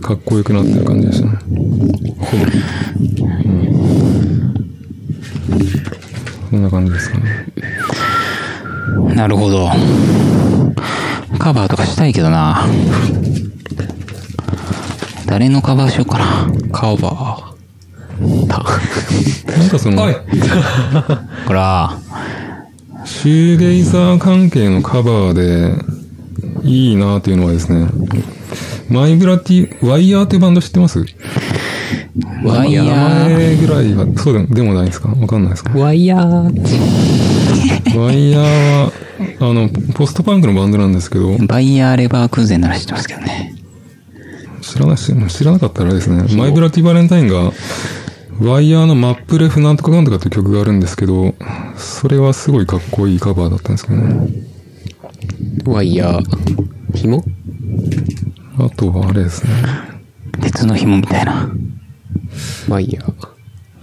[0.00, 1.38] かっこよくなってる感じでしたね。
[3.44, 3.72] うん。
[6.50, 7.46] そんな感じですかね。
[9.14, 9.70] なるほど。
[11.38, 12.64] カバーとかしたいけどな。
[15.32, 16.46] 誰のカバーしようかな。
[16.72, 18.46] カバー。
[18.48, 18.62] た。
[19.56, 20.02] なんかその、
[21.46, 21.98] ほら、
[23.06, 25.72] シューゲイザー関係のカバーで
[26.64, 27.88] いいなっていうのはですね、
[28.90, 31.02] マイブラティ、ワイヤーってバンド知ってます？
[32.44, 33.34] ワイヤ名ー。
[33.34, 35.08] 前ぐらいは、そうででもないですか？
[35.08, 35.70] わかんないですか？
[35.78, 37.98] ワイヤー。
[37.98, 38.42] ワイヤー
[38.84, 38.92] は、
[39.40, 43.51] あの、ポストパンクのバンドなんですけど、バイヤーレバークーゼンなら知ってますけどね。
[44.72, 47.52] 知らないし、知らなかったらあれですね、マイブラティバレンタインが、
[48.40, 51.34] ワイヤーのマップレフなんとかなんとかっていう曲があるんですけど、
[51.76, 54.28] それはすごいかっこいいカバーだったんですけどね。
[55.66, 57.22] ワイヤー、紐？
[58.58, 59.52] あとはあれですね。
[60.40, 61.50] 鉄の紐みたいな。
[62.68, 63.12] ワイヤー。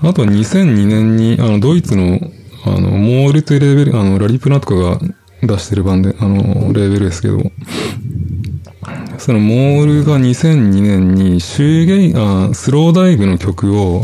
[0.01, 2.19] あと2002年に、あの、ドイツの、
[2.65, 4.99] あの、モールというレーベル、あの、ラリプナとかが
[5.43, 7.37] 出してる版で、あの、レーベルですけど、
[9.19, 14.03] そのモールが2002年にシューゲイ、あスローダイブの曲を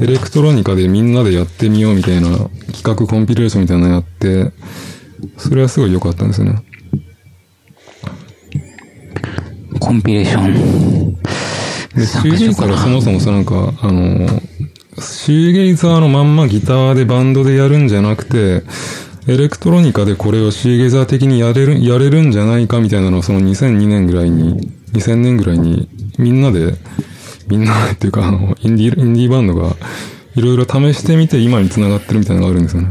[0.00, 2.28] エレクトロニカでみんなでやってみようみたいな
[2.72, 4.52] 企画コンピレーションみたいなのやって、
[5.36, 6.62] それはすごい良かったんですよね。
[9.80, 11.14] コンピレーション。
[11.94, 14.28] で、シューゲイザーはそもそもさ、なんか、あの、
[15.00, 18.62] シューゲイザーのまんまギターでバンドでやるんじゃなくて、
[19.28, 25.86] エレクトロニカでこれをシューゲイザー的にやれる、やれるんじゃないかみたいなのをその2002年ぐらいに、2000年ぐらいに
[26.18, 26.72] みんなで、
[27.46, 29.76] みんなでっていうか、あの、インディー、インディーバンドが
[30.34, 32.88] いろいろ試してみて今に繋がってるみたいなのがあるんですよね。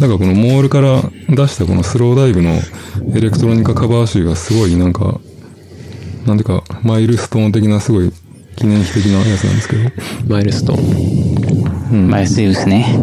[0.00, 2.50] だからこのモールから出したこのスローダイブの
[3.14, 5.18] エレクトロニカカバー集がすごいなんか、
[6.26, 8.12] なんていうか、マイルストーン的なすごい
[8.56, 9.90] 記念碑的なやつなんですけど。
[10.28, 12.10] マイルストーン。
[12.10, 12.98] マイステウスね。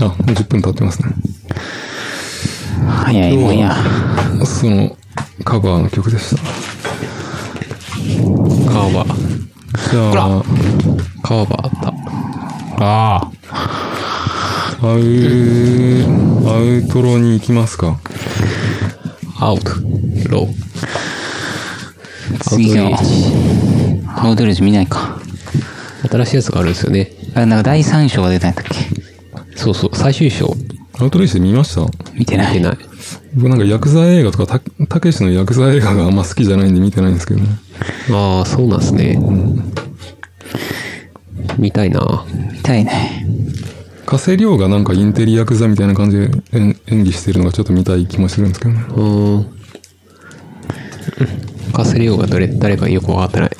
[0.00, 1.12] あ、もう10分経ってますね。
[2.88, 3.76] 早いもんや。
[4.44, 4.96] その、
[5.44, 6.42] カバーの曲でした。
[8.70, 9.30] カーバー。
[9.90, 10.42] じゃあ、
[11.22, 11.94] カーバーあった。
[12.82, 13.30] あ
[14.82, 14.98] アウ、
[16.48, 18.00] アウトロに行きますか。
[19.38, 19.72] アウト、
[20.30, 20.48] ロ。
[22.40, 22.96] 次の、
[24.16, 25.18] アウトレージ見ないか。
[26.10, 27.12] 新しいやつがあるんですよね。
[27.34, 28.99] あ、なんか第3章が出たんだっけ
[29.60, 30.56] そうそう、最終章。
[30.98, 31.86] アウトレイジで見ました？
[32.14, 32.54] 見てない。
[32.54, 32.78] 出ない。
[33.34, 37.46] 僕なんかヤクザ映画とか、た、たけしのヤクザ映画があんま好きじゃないんで見てないんですけどね。
[38.10, 39.18] ああ、そうなんですね。
[41.58, 42.24] 見たいな。
[42.52, 43.26] 見たいね。
[44.06, 48.84] 加瀬亮がなんかインテリヤクザみたいな感じで演演技してるのがちょっと見たい気もするんですけどね。
[48.88, 49.46] うーん。
[51.72, 53.50] カセリオがどれ、誰かよくわかってない。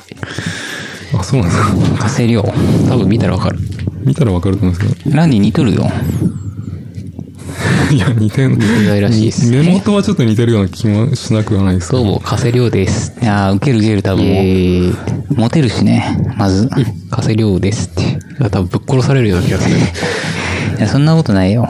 [1.17, 2.03] あ、そうなんですか。
[2.03, 2.43] 加瀬亮。
[2.89, 3.59] 多分見たらわかる。
[4.03, 5.15] 見たらわかると思うんですけど。
[5.15, 5.89] ランに似とるよ。
[7.91, 9.51] いや、似てん、似てないらしいです。
[9.51, 12.03] 目元はちょっと似てるような気もしなくはないですけど。
[12.03, 13.13] どうも、カセリオです。
[13.21, 14.95] いやー、ウケるウケる多分えー、
[15.35, 16.69] モテるしね、まず。
[17.09, 18.19] カセリオですって。
[18.39, 19.75] あ多分ぶっ殺されるような気がする。
[20.77, 21.69] いや、そんなことないよ。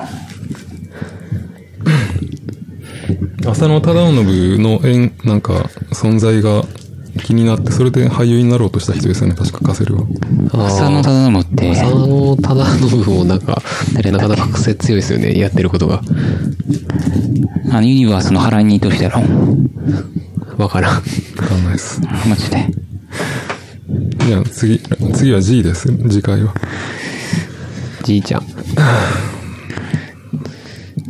[3.45, 6.63] 浅野忠信の縁、なんか、存在が
[7.23, 10.03] 気になって、それで俳優になろうとした人ですよね、確かカセルは。
[10.67, 13.61] 浅野忠信って、浅野忠信もなんか、
[13.93, 16.01] なかなか癖強いですよね、やってることが。
[17.71, 19.21] あのユニバースの腹にいとしてやろ？
[20.57, 20.95] わからん。
[20.95, 22.01] わかんないです。
[22.27, 22.67] マジで。
[24.27, 24.79] じゃあ次、
[25.13, 26.53] 次は G です、次回は。
[28.03, 28.45] じいちゃん。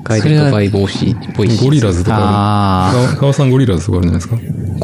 [0.04, 1.66] ガイドバイボーシー、ボイシー。
[1.66, 4.38] ゴリラズとかああ川さんゴリラズとかあるじゃないですか。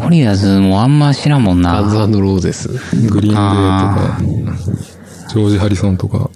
[0.08, 2.08] ゴリラズもあんま知らんもんガンズな。
[2.08, 2.70] ローゼス。
[3.10, 4.18] グリーンデーとか、
[5.28, 6.32] ジョージ・ハリソンとか、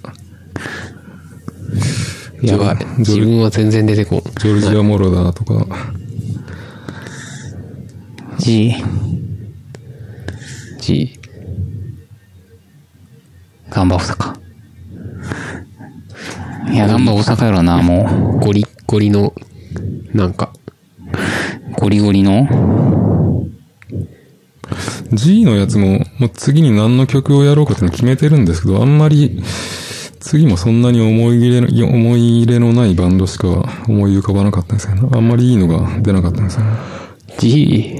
[2.42, 2.76] やばい。
[2.98, 4.20] 自分は全然出てこん。
[4.20, 5.66] ジョルジア・モロダーとか、
[8.40, 8.74] G、
[10.78, 11.18] G。
[13.70, 14.34] ガンバ大阪。
[16.74, 19.32] いや、ガンバ大阪やろな、もゴリッゴリの、
[20.12, 20.52] なんか、
[21.70, 21.80] う。
[21.80, 23.01] ゴリゴリの。
[25.12, 29.42] G のやつも、もう次に何の曲をやろうかって決めてるんですけど、あんまり、
[30.20, 33.48] 次もそんなに思い入れ思い入れのないバンドしか
[33.88, 35.08] 思い浮かばなかったんですよね。
[35.12, 36.70] あんまりいいのが出なかったんですよね。
[37.38, 37.98] G。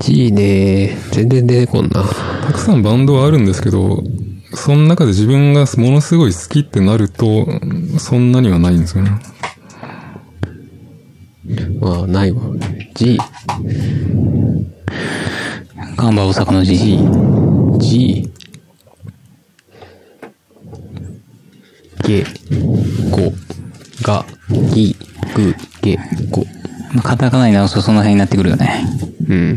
[0.00, 2.02] G ね全然出てこんな。
[2.46, 4.02] たくさんバンドはあるんですけど、
[4.54, 7.46] その中で自分がものすごい好きってなると、
[7.98, 9.10] そんなにはないんですよね。
[11.80, 12.40] まあ、ないわ。
[12.94, 13.18] G。
[16.04, 16.98] ガンバ大阪の G。
[17.78, 18.30] G。
[22.06, 22.26] ゲ、
[23.10, 23.32] ゴ、
[24.02, 24.26] ガ、
[24.74, 24.94] ギ、
[25.34, 25.98] グ、ゲ、
[26.30, 26.44] ゴ。
[26.92, 28.84] まあ、カタカナに直すとその辺になってくるよね。
[29.26, 29.56] うん。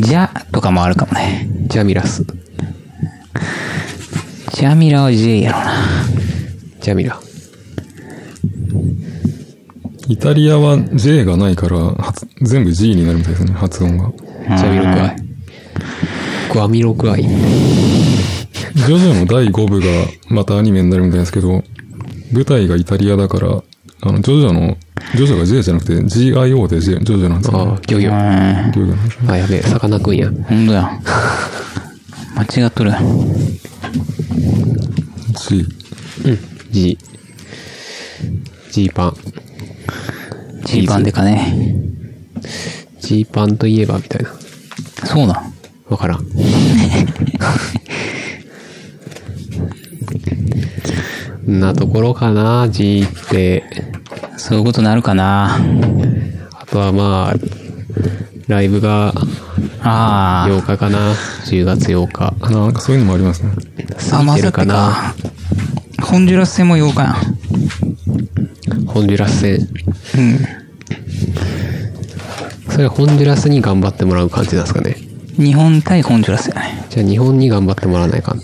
[0.00, 1.48] じゃとかもあるかもね。
[1.66, 2.24] ジャミラス。
[4.54, 5.72] ジャミラは J やろな。
[6.80, 7.20] ジャミラ。
[10.06, 14.12] イタリアは J がないから、発全部 G になるみたいですね、発音が。
[14.56, 15.27] ジャミロクアイ。
[16.52, 17.22] グアミロクアイ。
[17.22, 19.86] ジョジョの第5部が
[20.28, 21.62] またアニメになるみたいですけど、
[22.32, 23.62] 舞台がイタリアだから、
[24.00, 24.76] あの、ジョジョの、
[25.14, 28.64] ジョジョが J じゃなくて GIO で J ジョジョなんですよ、ああね。、ギョギョ。
[28.66, 28.72] うん。
[28.72, 30.30] ギョギョなんですよあ、やべえ、さかなクンや。
[30.30, 31.00] ほんとや。
[32.36, 32.92] 間違っとる。
[35.48, 35.66] G。
[36.24, 36.38] うん。
[36.70, 36.98] G。
[38.70, 39.16] G パン。
[40.64, 41.74] ジーパンでかね。
[43.00, 44.30] G パンといえばみたいな。
[45.06, 45.57] そうなん。
[45.88, 46.20] わからん。
[51.50, 53.64] んなところかな、G って。
[54.36, 55.58] そういうことなるかな。
[56.52, 57.34] あとはまあ、
[58.46, 59.12] ライブが
[59.82, 61.12] あ8日かな。
[61.46, 62.34] 10月8日。
[62.50, 63.52] なんかそういうのもありますね。
[64.12, 64.22] あ。
[64.22, 64.74] まさかな。
[64.74, 65.14] か。
[66.02, 67.16] ホンジュラス戦も8日や
[68.86, 69.54] ホンジュラス戦。
[69.54, 69.58] ん。
[69.58, 70.38] うん。
[72.70, 75.07] それはホンジュラスに頑張ってもらう感じなんですかね。
[75.38, 76.84] 日本対ホンジュラスやね。
[76.90, 78.40] じゃあ日本に頑張ってもらわないかん。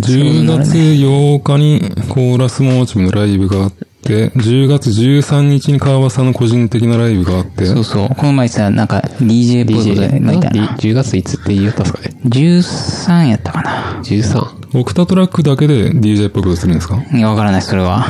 [0.00, 8.08] 10月8日にコーラスモーチブのライブがあって、10月13日に川端さんの個人的なライブがあって、そうそう。
[8.14, 10.68] この前さ、なんか DJ っぽいこで、みたいな。
[10.78, 12.00] 10月いつって言ったんですか？
[12.00, 12.16] ね。
[12.24, 14.00] 13やったかな。
[14.02, 14.78] 13。
[14.78, 17.02] オクタトラックだけで DJ っぽいことするんですか？
[17.12, 18.06] いや、わからない、それは。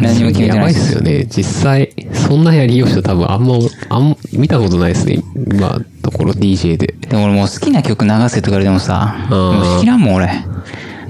[0.00, 0.86] 何も決めてやばないです。
[0.86, 1.24] いっすよね。
[1.30, 3.54] 実際、そんなやりよう人多分あんま、
[3.90, 5.22] あん、見たことないですね。
[5.52, 5.78] 今、
[6.10, 6.94] ところ DJ で。
[7.08, 10.26] でも俺もう好きな曲流せとか言われてもさ、もう知らんもん俺。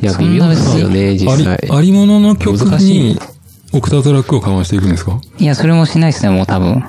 [0.00, 1.58] いや、微妙ですよね、実あ際。
[1.62, 3.18] り、ありものの曲難しいに
[3.72, 5.20] オクタトラックをかましていくんですか？
[5.38, 6.82] いや、それもしないですね、もう多分。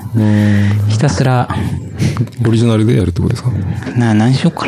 [0.88, 1.50] ひたすら、
[2.48, 3.52] オリジナルでやるってことですか？
[3.98, 4.66] な、何しよっか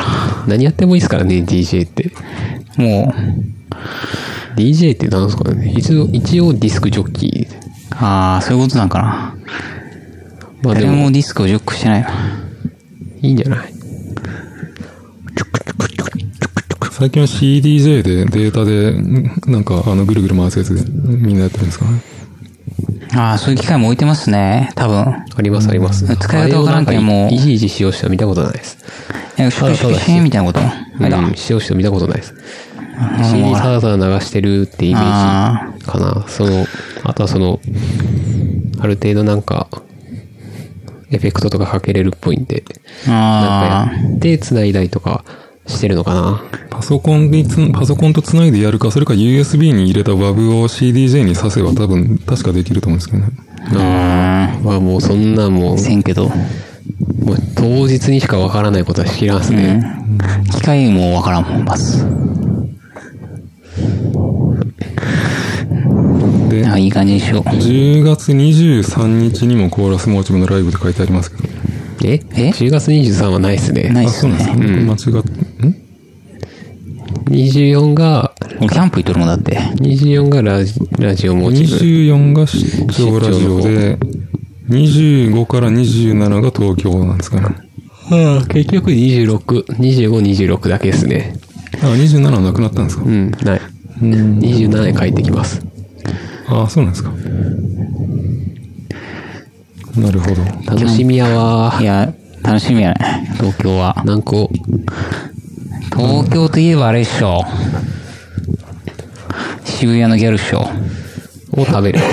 [0.48, 2.12] 何やってもいいですからね、DJ って。
[2.78, 2.84] な。
[2.84, 3.14] も
[4.56, 5.74] DJ って何ですかね？
[5.78, 7.48] 一応、一応ディスクジョッキー。
[7.48, 7.48] う、
[7.92, 9.36] ああ、そういうことなんかな。
[10.64, 12.10] まあでも誰も、ディスクをジョックしてないな。
[13.22, 13.74] いいんじゃない？
[16.92, 20.82] 最近は CDJ でデータで、んなんかあのぐるぐる回すやつで
[21.18, 21.86] みんなやってるんですか？
[21.86, 22.02] ね
[23.14, 25.00] ああ、そういう機械も置いてますね、多分。
[25.02, 26.06] ありますあります。
[26.16, 28.78] 使い方わからんけどもうあれをなんかいじいじ使用した見たことないです。
[29.38, 30.60] いや、シュクシシュンみたいなこと？
[31.00, 32.34] うん、使用した見たことないです。
[32.98, 36.26] あ CD ただただ流してるってイメージかな。
[36.28, 36.66] その、
[37.04, 37.60] あとはその、
[38.80, 39.68] ある程度なんか、
[41.12, 42.64] エフェクトとかかけれるっぽいんで、
[43.06, 45.24] なんあかやって繋いだりとか
[45.68, 46.44] してるのかな。
[46.70, 53.32] パソコンにつ、パソコンと繋いでやるか、それか USB に入れた WAV を CDJ に挿せば多分、確かできると思うんですけどね。
[53.76, 54.60] あ。
[54.64, 56.30] まあもうそんなもう、せんけど。
[57.24, 59.84] もう当日にしかわからないことは知らんすね。
[60.52, 62.04] 機械もわからんもん、まず。
[66.52, 67.42] で、あいい感じにしよう。
[67.50, 71.50] 10月23日にもコーラスモーチブのライブって書いてありますけど。
[72.04, 72.14] え？
[72.36, 73.90] え ?10 月23はないっすね。
[73.90, 75.10] ないっあ、すそうなんです。
[75.10, 75.76] 間違って、ん
[77.30, 79.58] 24が、俺キャンプ行っとるもんだって。
[79.60, 81.76] 24がラジラジオモチブ。
[81.76, 83.98] 24が出張ラジオで、
[84.70, 87.56] 25から27が東京なんですかね。
[88.12, 90.10] うん、結局26、25、
[90.58, 91.36] 26だけですね。
[91.82, 93.62] あ、27はなくなったんですかうん、ない。
[94.02, 95.66] 27へ帰ってきます。
[96.52, 97.12] あ、そうなんですか。
[99.96, 100.44] なるほど。
[100.76, 101.86] 楽しみやわい。
[101.86, 103.30] や、楽しみやね。
[103.38, 104.02] 東京は。
[104.06, 104.50] 何個、
[105.96, 107.44] 東京といえばあれっしょ。
[109.64, 110.70] 渋谷のギャルっしょ。
[111.54, 112.00] を食べる。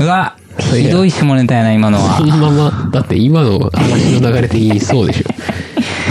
[0.00, 0.36] うわ
[0.74, 2.18] ひどい下ネタやな、今のは。
[2.18, 5.24] そのまま、だって今の話の流れ的にそうでしょ。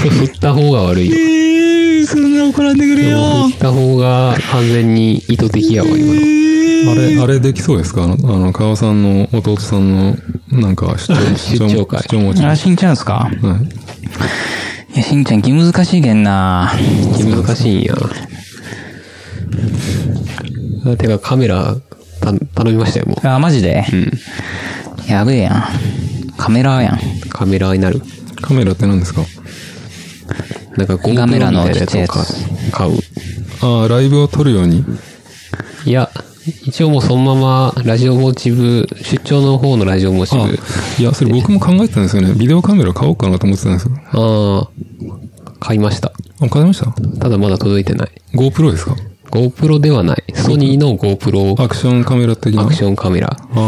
[0.02, 1.16] そ れ振った方が悪いよ。
[2.48, 6.92] えー、そんでくれ振った方が完全に意図的やわ、今の。
[6.92, 8.04] あれ、あれできそうですか？
[8.04, 10.16] あの、あの川さんの弟さんの、
[10.52, 12.44] なんか、出張、出張会持ち。
[12.44, 13.30] あ、はしんちゃんですか？
[13.32, 13.36] い。
[14.96, 16.72] いや、しんちゃん気難しいけんな。
[17.20, 17.96] 難しいんや。
[20.86, 21.76] あてかカメラ
[22.22, 23.86] た頼みましたよ、もあ、マジで？
[23.92, 23.96] う。
[23.96, 24.12] うん。
[25.10, 25.64] やべえやん。
[26.38, 27.00] カメラやん。
[27.30, 28.02] カメラになる。
[28.42, 29.22] カメラって何ですか？
[30.78, 33.84] なんか GoPro みたカメラのいなやつを買ちっちゃいやつあ。
[33.86, 34.84] あ、ライブを撮るように？
[35.86, 36.10] いや、
[36.66, 40.42] 一応もうそのままラジオモチブ、出張の方のラジオモチブ。
[40.42, 40.48] あ
[41.00, 42.34] いや、それ僕も考えてたんですよね。
[42.34, 43.98] ビデオカメラ買おうかなと思ってたんですよ。
[44.12, 46.14] ああ、買いました。
[46.40, 46.92] あ、買いました？
[47.20, 48.12] ただまだ届いてない。
[48.34, 48.96] ?GoPro ですか
[49.32, 50.24] ？GoPro ではない。
[50.36, 52.62] ソニーの GoPro アクションカメラ的な？
[52.64, 53.30] アクションカメラ。
[53.30, 53.64] ああ。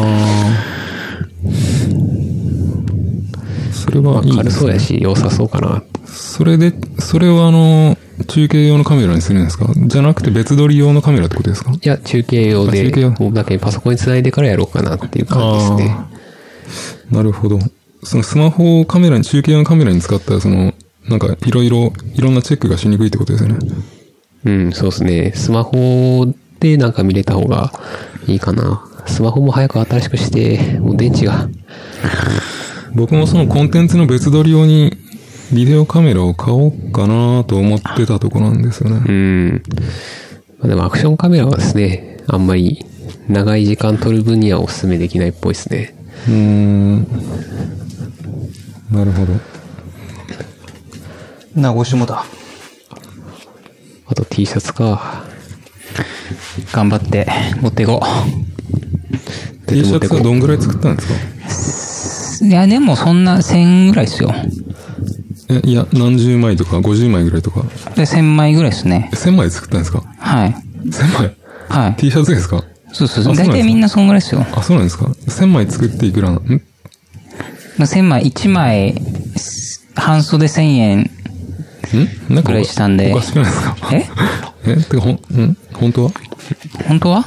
[3.90, 4.50] それはいいね。
[4.52, 5.84] そうやし、良さそうかな。
[6.06, 9.72] それで、それをあの、中継用のカメラにするんですか？
[9.76, 11.72] じゃなくて別撮り用のカメラってことですか？
[11.72, 15.96] いや、中継用であ中継用、だけパソコンに繋いでからやろうかなっていう感じですね。
[17.12, 17.60] なるほど。
[18.04, 20.74] そのスマホをカメラに、中継用のカメラに使ったら、その、
[21.08, 23.58] なんか、いろいろ、いろんなチェックがしにくいってことですよね。
[24.46, 25.32] うん、そうですね。
[25.36, 27.74] スマホでなんか見れた方が
[28.28, 28.86] いいかな。
[29.06, 31.50] スマホも早く新しくして、もう電池が。
[32.94, 34.98] 僕もそのコンテンツの別撮り用に
[35.54, 39.02] ビデオカメラを買おうかなと思ってたとこなんですよね。
[39.08, 39.64] うん。
[40.60, 42.86] まあ、でもアクションカメラはですね、あんまり
[43.28, 45.96] 長い時間撮る分にはお勧めできないっぽいですね。
[46.28, 47.08] うーん。
[48.92, 49.34] なるほど。
[51.56, 52.24] な、ごしもだ。
[54.08, 55.24] あと T シャツか。
[56.72, 57.26] 頑張って
[57.62, 58.02] 持っていこ
[59.68, 61.14] T シャツはどんぐらい作ったんですか？
[61.16, 61.99] う。
[62.42, 64.34] いや、でもそんな1000ぐらいですよ。
[65.50, 67.62] え、いや、何十枚とか50枚ぐらいとか。
[67.96, 69.16] で、1000枚ぐらいですねえ。
[69.16, 70.04] 1000枚作ったんですか？
[70.20, 70.56] はい。
[70.86, 71.36] ?1000 枚？
[71.70, 71.96] はい。
[71.96, 72.64] ?T シャツですか？
[72.94, 73.36] そうそうそう。
[73.36, 74.46] 大体みんなそんぐらいですよ。
[74.54, 76.62] あ、そうなんですか ?1000 枚作っていくらな、ん
[77.80, 78.96] ？1000枚、1枚、
[79.96, 81.00] 半袖1000円。
[81.00, 81.10] ん？
[82.34, 83.76] なんかぐらいしたんでおかしくないですか？
[83.94, 84.06] え？
[84.72, 84.76] え？
[84.78, 85.58] てか、ほん、ん？
[85.74, 86.12] 本当は？
[86.88, 87.26] 本当は？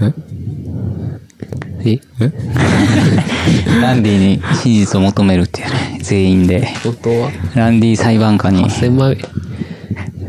[0.00, 0.12] え？
[1.84, 1.92] え？
[1.92, 2.00] え？
[3.80, 5.98] ランディに真実を求めるっていうね。
[6.02, 6.66] 全員で。
[6.84, 7.30] 本当は？
[7.54, 9.16] ランディ裁判官に8000枚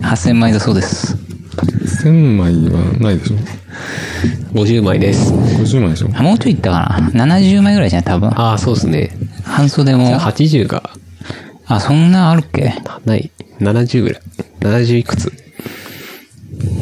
[0.01, 1.17] ？8000枚だそうです。
[2.03, 3.37] ?1000 枚はないでしょ
[4.53, 5.33] ？50枚です。
[5.33, 6.09] ?50 枚でしょ？
[6.13, 8.05] あもうちょいいったかな ?70 枚ぐらいじゃない？
[8.05, 8.29] 多分。
[8.29, 9.11] ああ、そうですね。
[9.43, 10.19] 半袖もあ。
[10.19, 10.89] 80が
[11.65, 12.73] あ、そんなあるっけ？
[13.05, 13.31] ない。
[13.59, 14.21] 70ぐらい。
[14.61, 15.31] 70いくつ？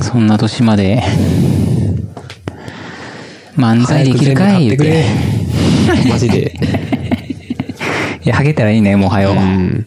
[0.01, 1.03] そんな年まで。
[3.59, 5.05] 漫才できるかい言うて。
[6.09, 6.53] マジで。
[8.23, 9.31] いや、ハゲたらいいね、もはよ。
[9.31, 9.85] うん。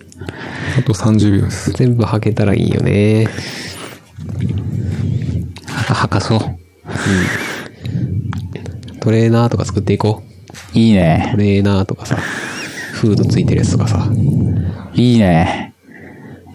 [0.78, 1.72] あと30秒です。
[1.72, 3.26] 全部履けたらいいよね。
[5.66, 6.40] はか、はかそう。
[9.00, 10.22] トレーナーとか作っていこ
[10.74, 10.78] う。
[10.78, 11.38] いいねト。
[11.38, 12.16] レーナーとかさ、
[12.92, 14.06] フードついてるやつとかさ。
[14.94, 15.74] いいね。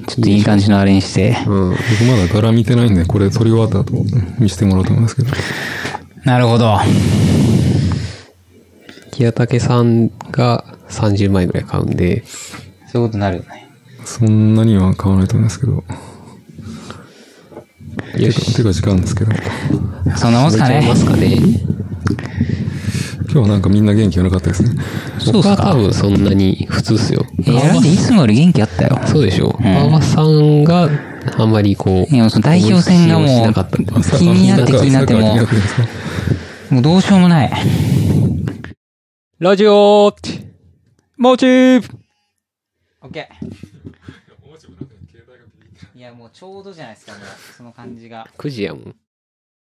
[0.07, 1.36] ちょっといい感じのあれにして。
[1.47, 1.70] うん。
[1.72, 3.93] 僕まだ柄見てないんで、これ撮り終わった後
[4.39, 5.32] 見せてもらおうと思いますけど。
[6.28, 6.78] なるほど。
[9.14, 12.26] 木竹さんが30枚ぐらい買うんで、
[12.92, 13.70] そういうことになるよね。
[14.04, 15.86] そんなには買わないと思いますけど。
[18.18, 18.54] よし。
[18.58, 19.32] 手が時間ですけど。
[20.18, 20.94] そんなもんすかね。
[20.98, 21.38] すかね。
[23.32, 24.72] 今日はなんかみんな元気がなかったですね。
[25.28, 27.26] 僕そうかは多分そんなに普通っすよ。
[27.40, 29.00] いや、ランディいつもより元気あったよ。
[29.06, 29.64] そうでしょう。
[29.64, 30.90] 馬場さんが
[31.36, 33.92] あんまりこう、いや、その代表戦がもなかったんで。
[33.92, 35.22] う、気になって気になっても
[36.70, 37.52] もうどうしようもない。
[39.40, 40.16] ラジオ
[41.18, 41.98] モチーフ
[43.02, 43.58] オッケー。
[45.98, 47.22] いや、もうちょうどじゃないですか、もう、
[47.56, 48.28] その感じが。
[48.38, 48.96] !9 時やもん。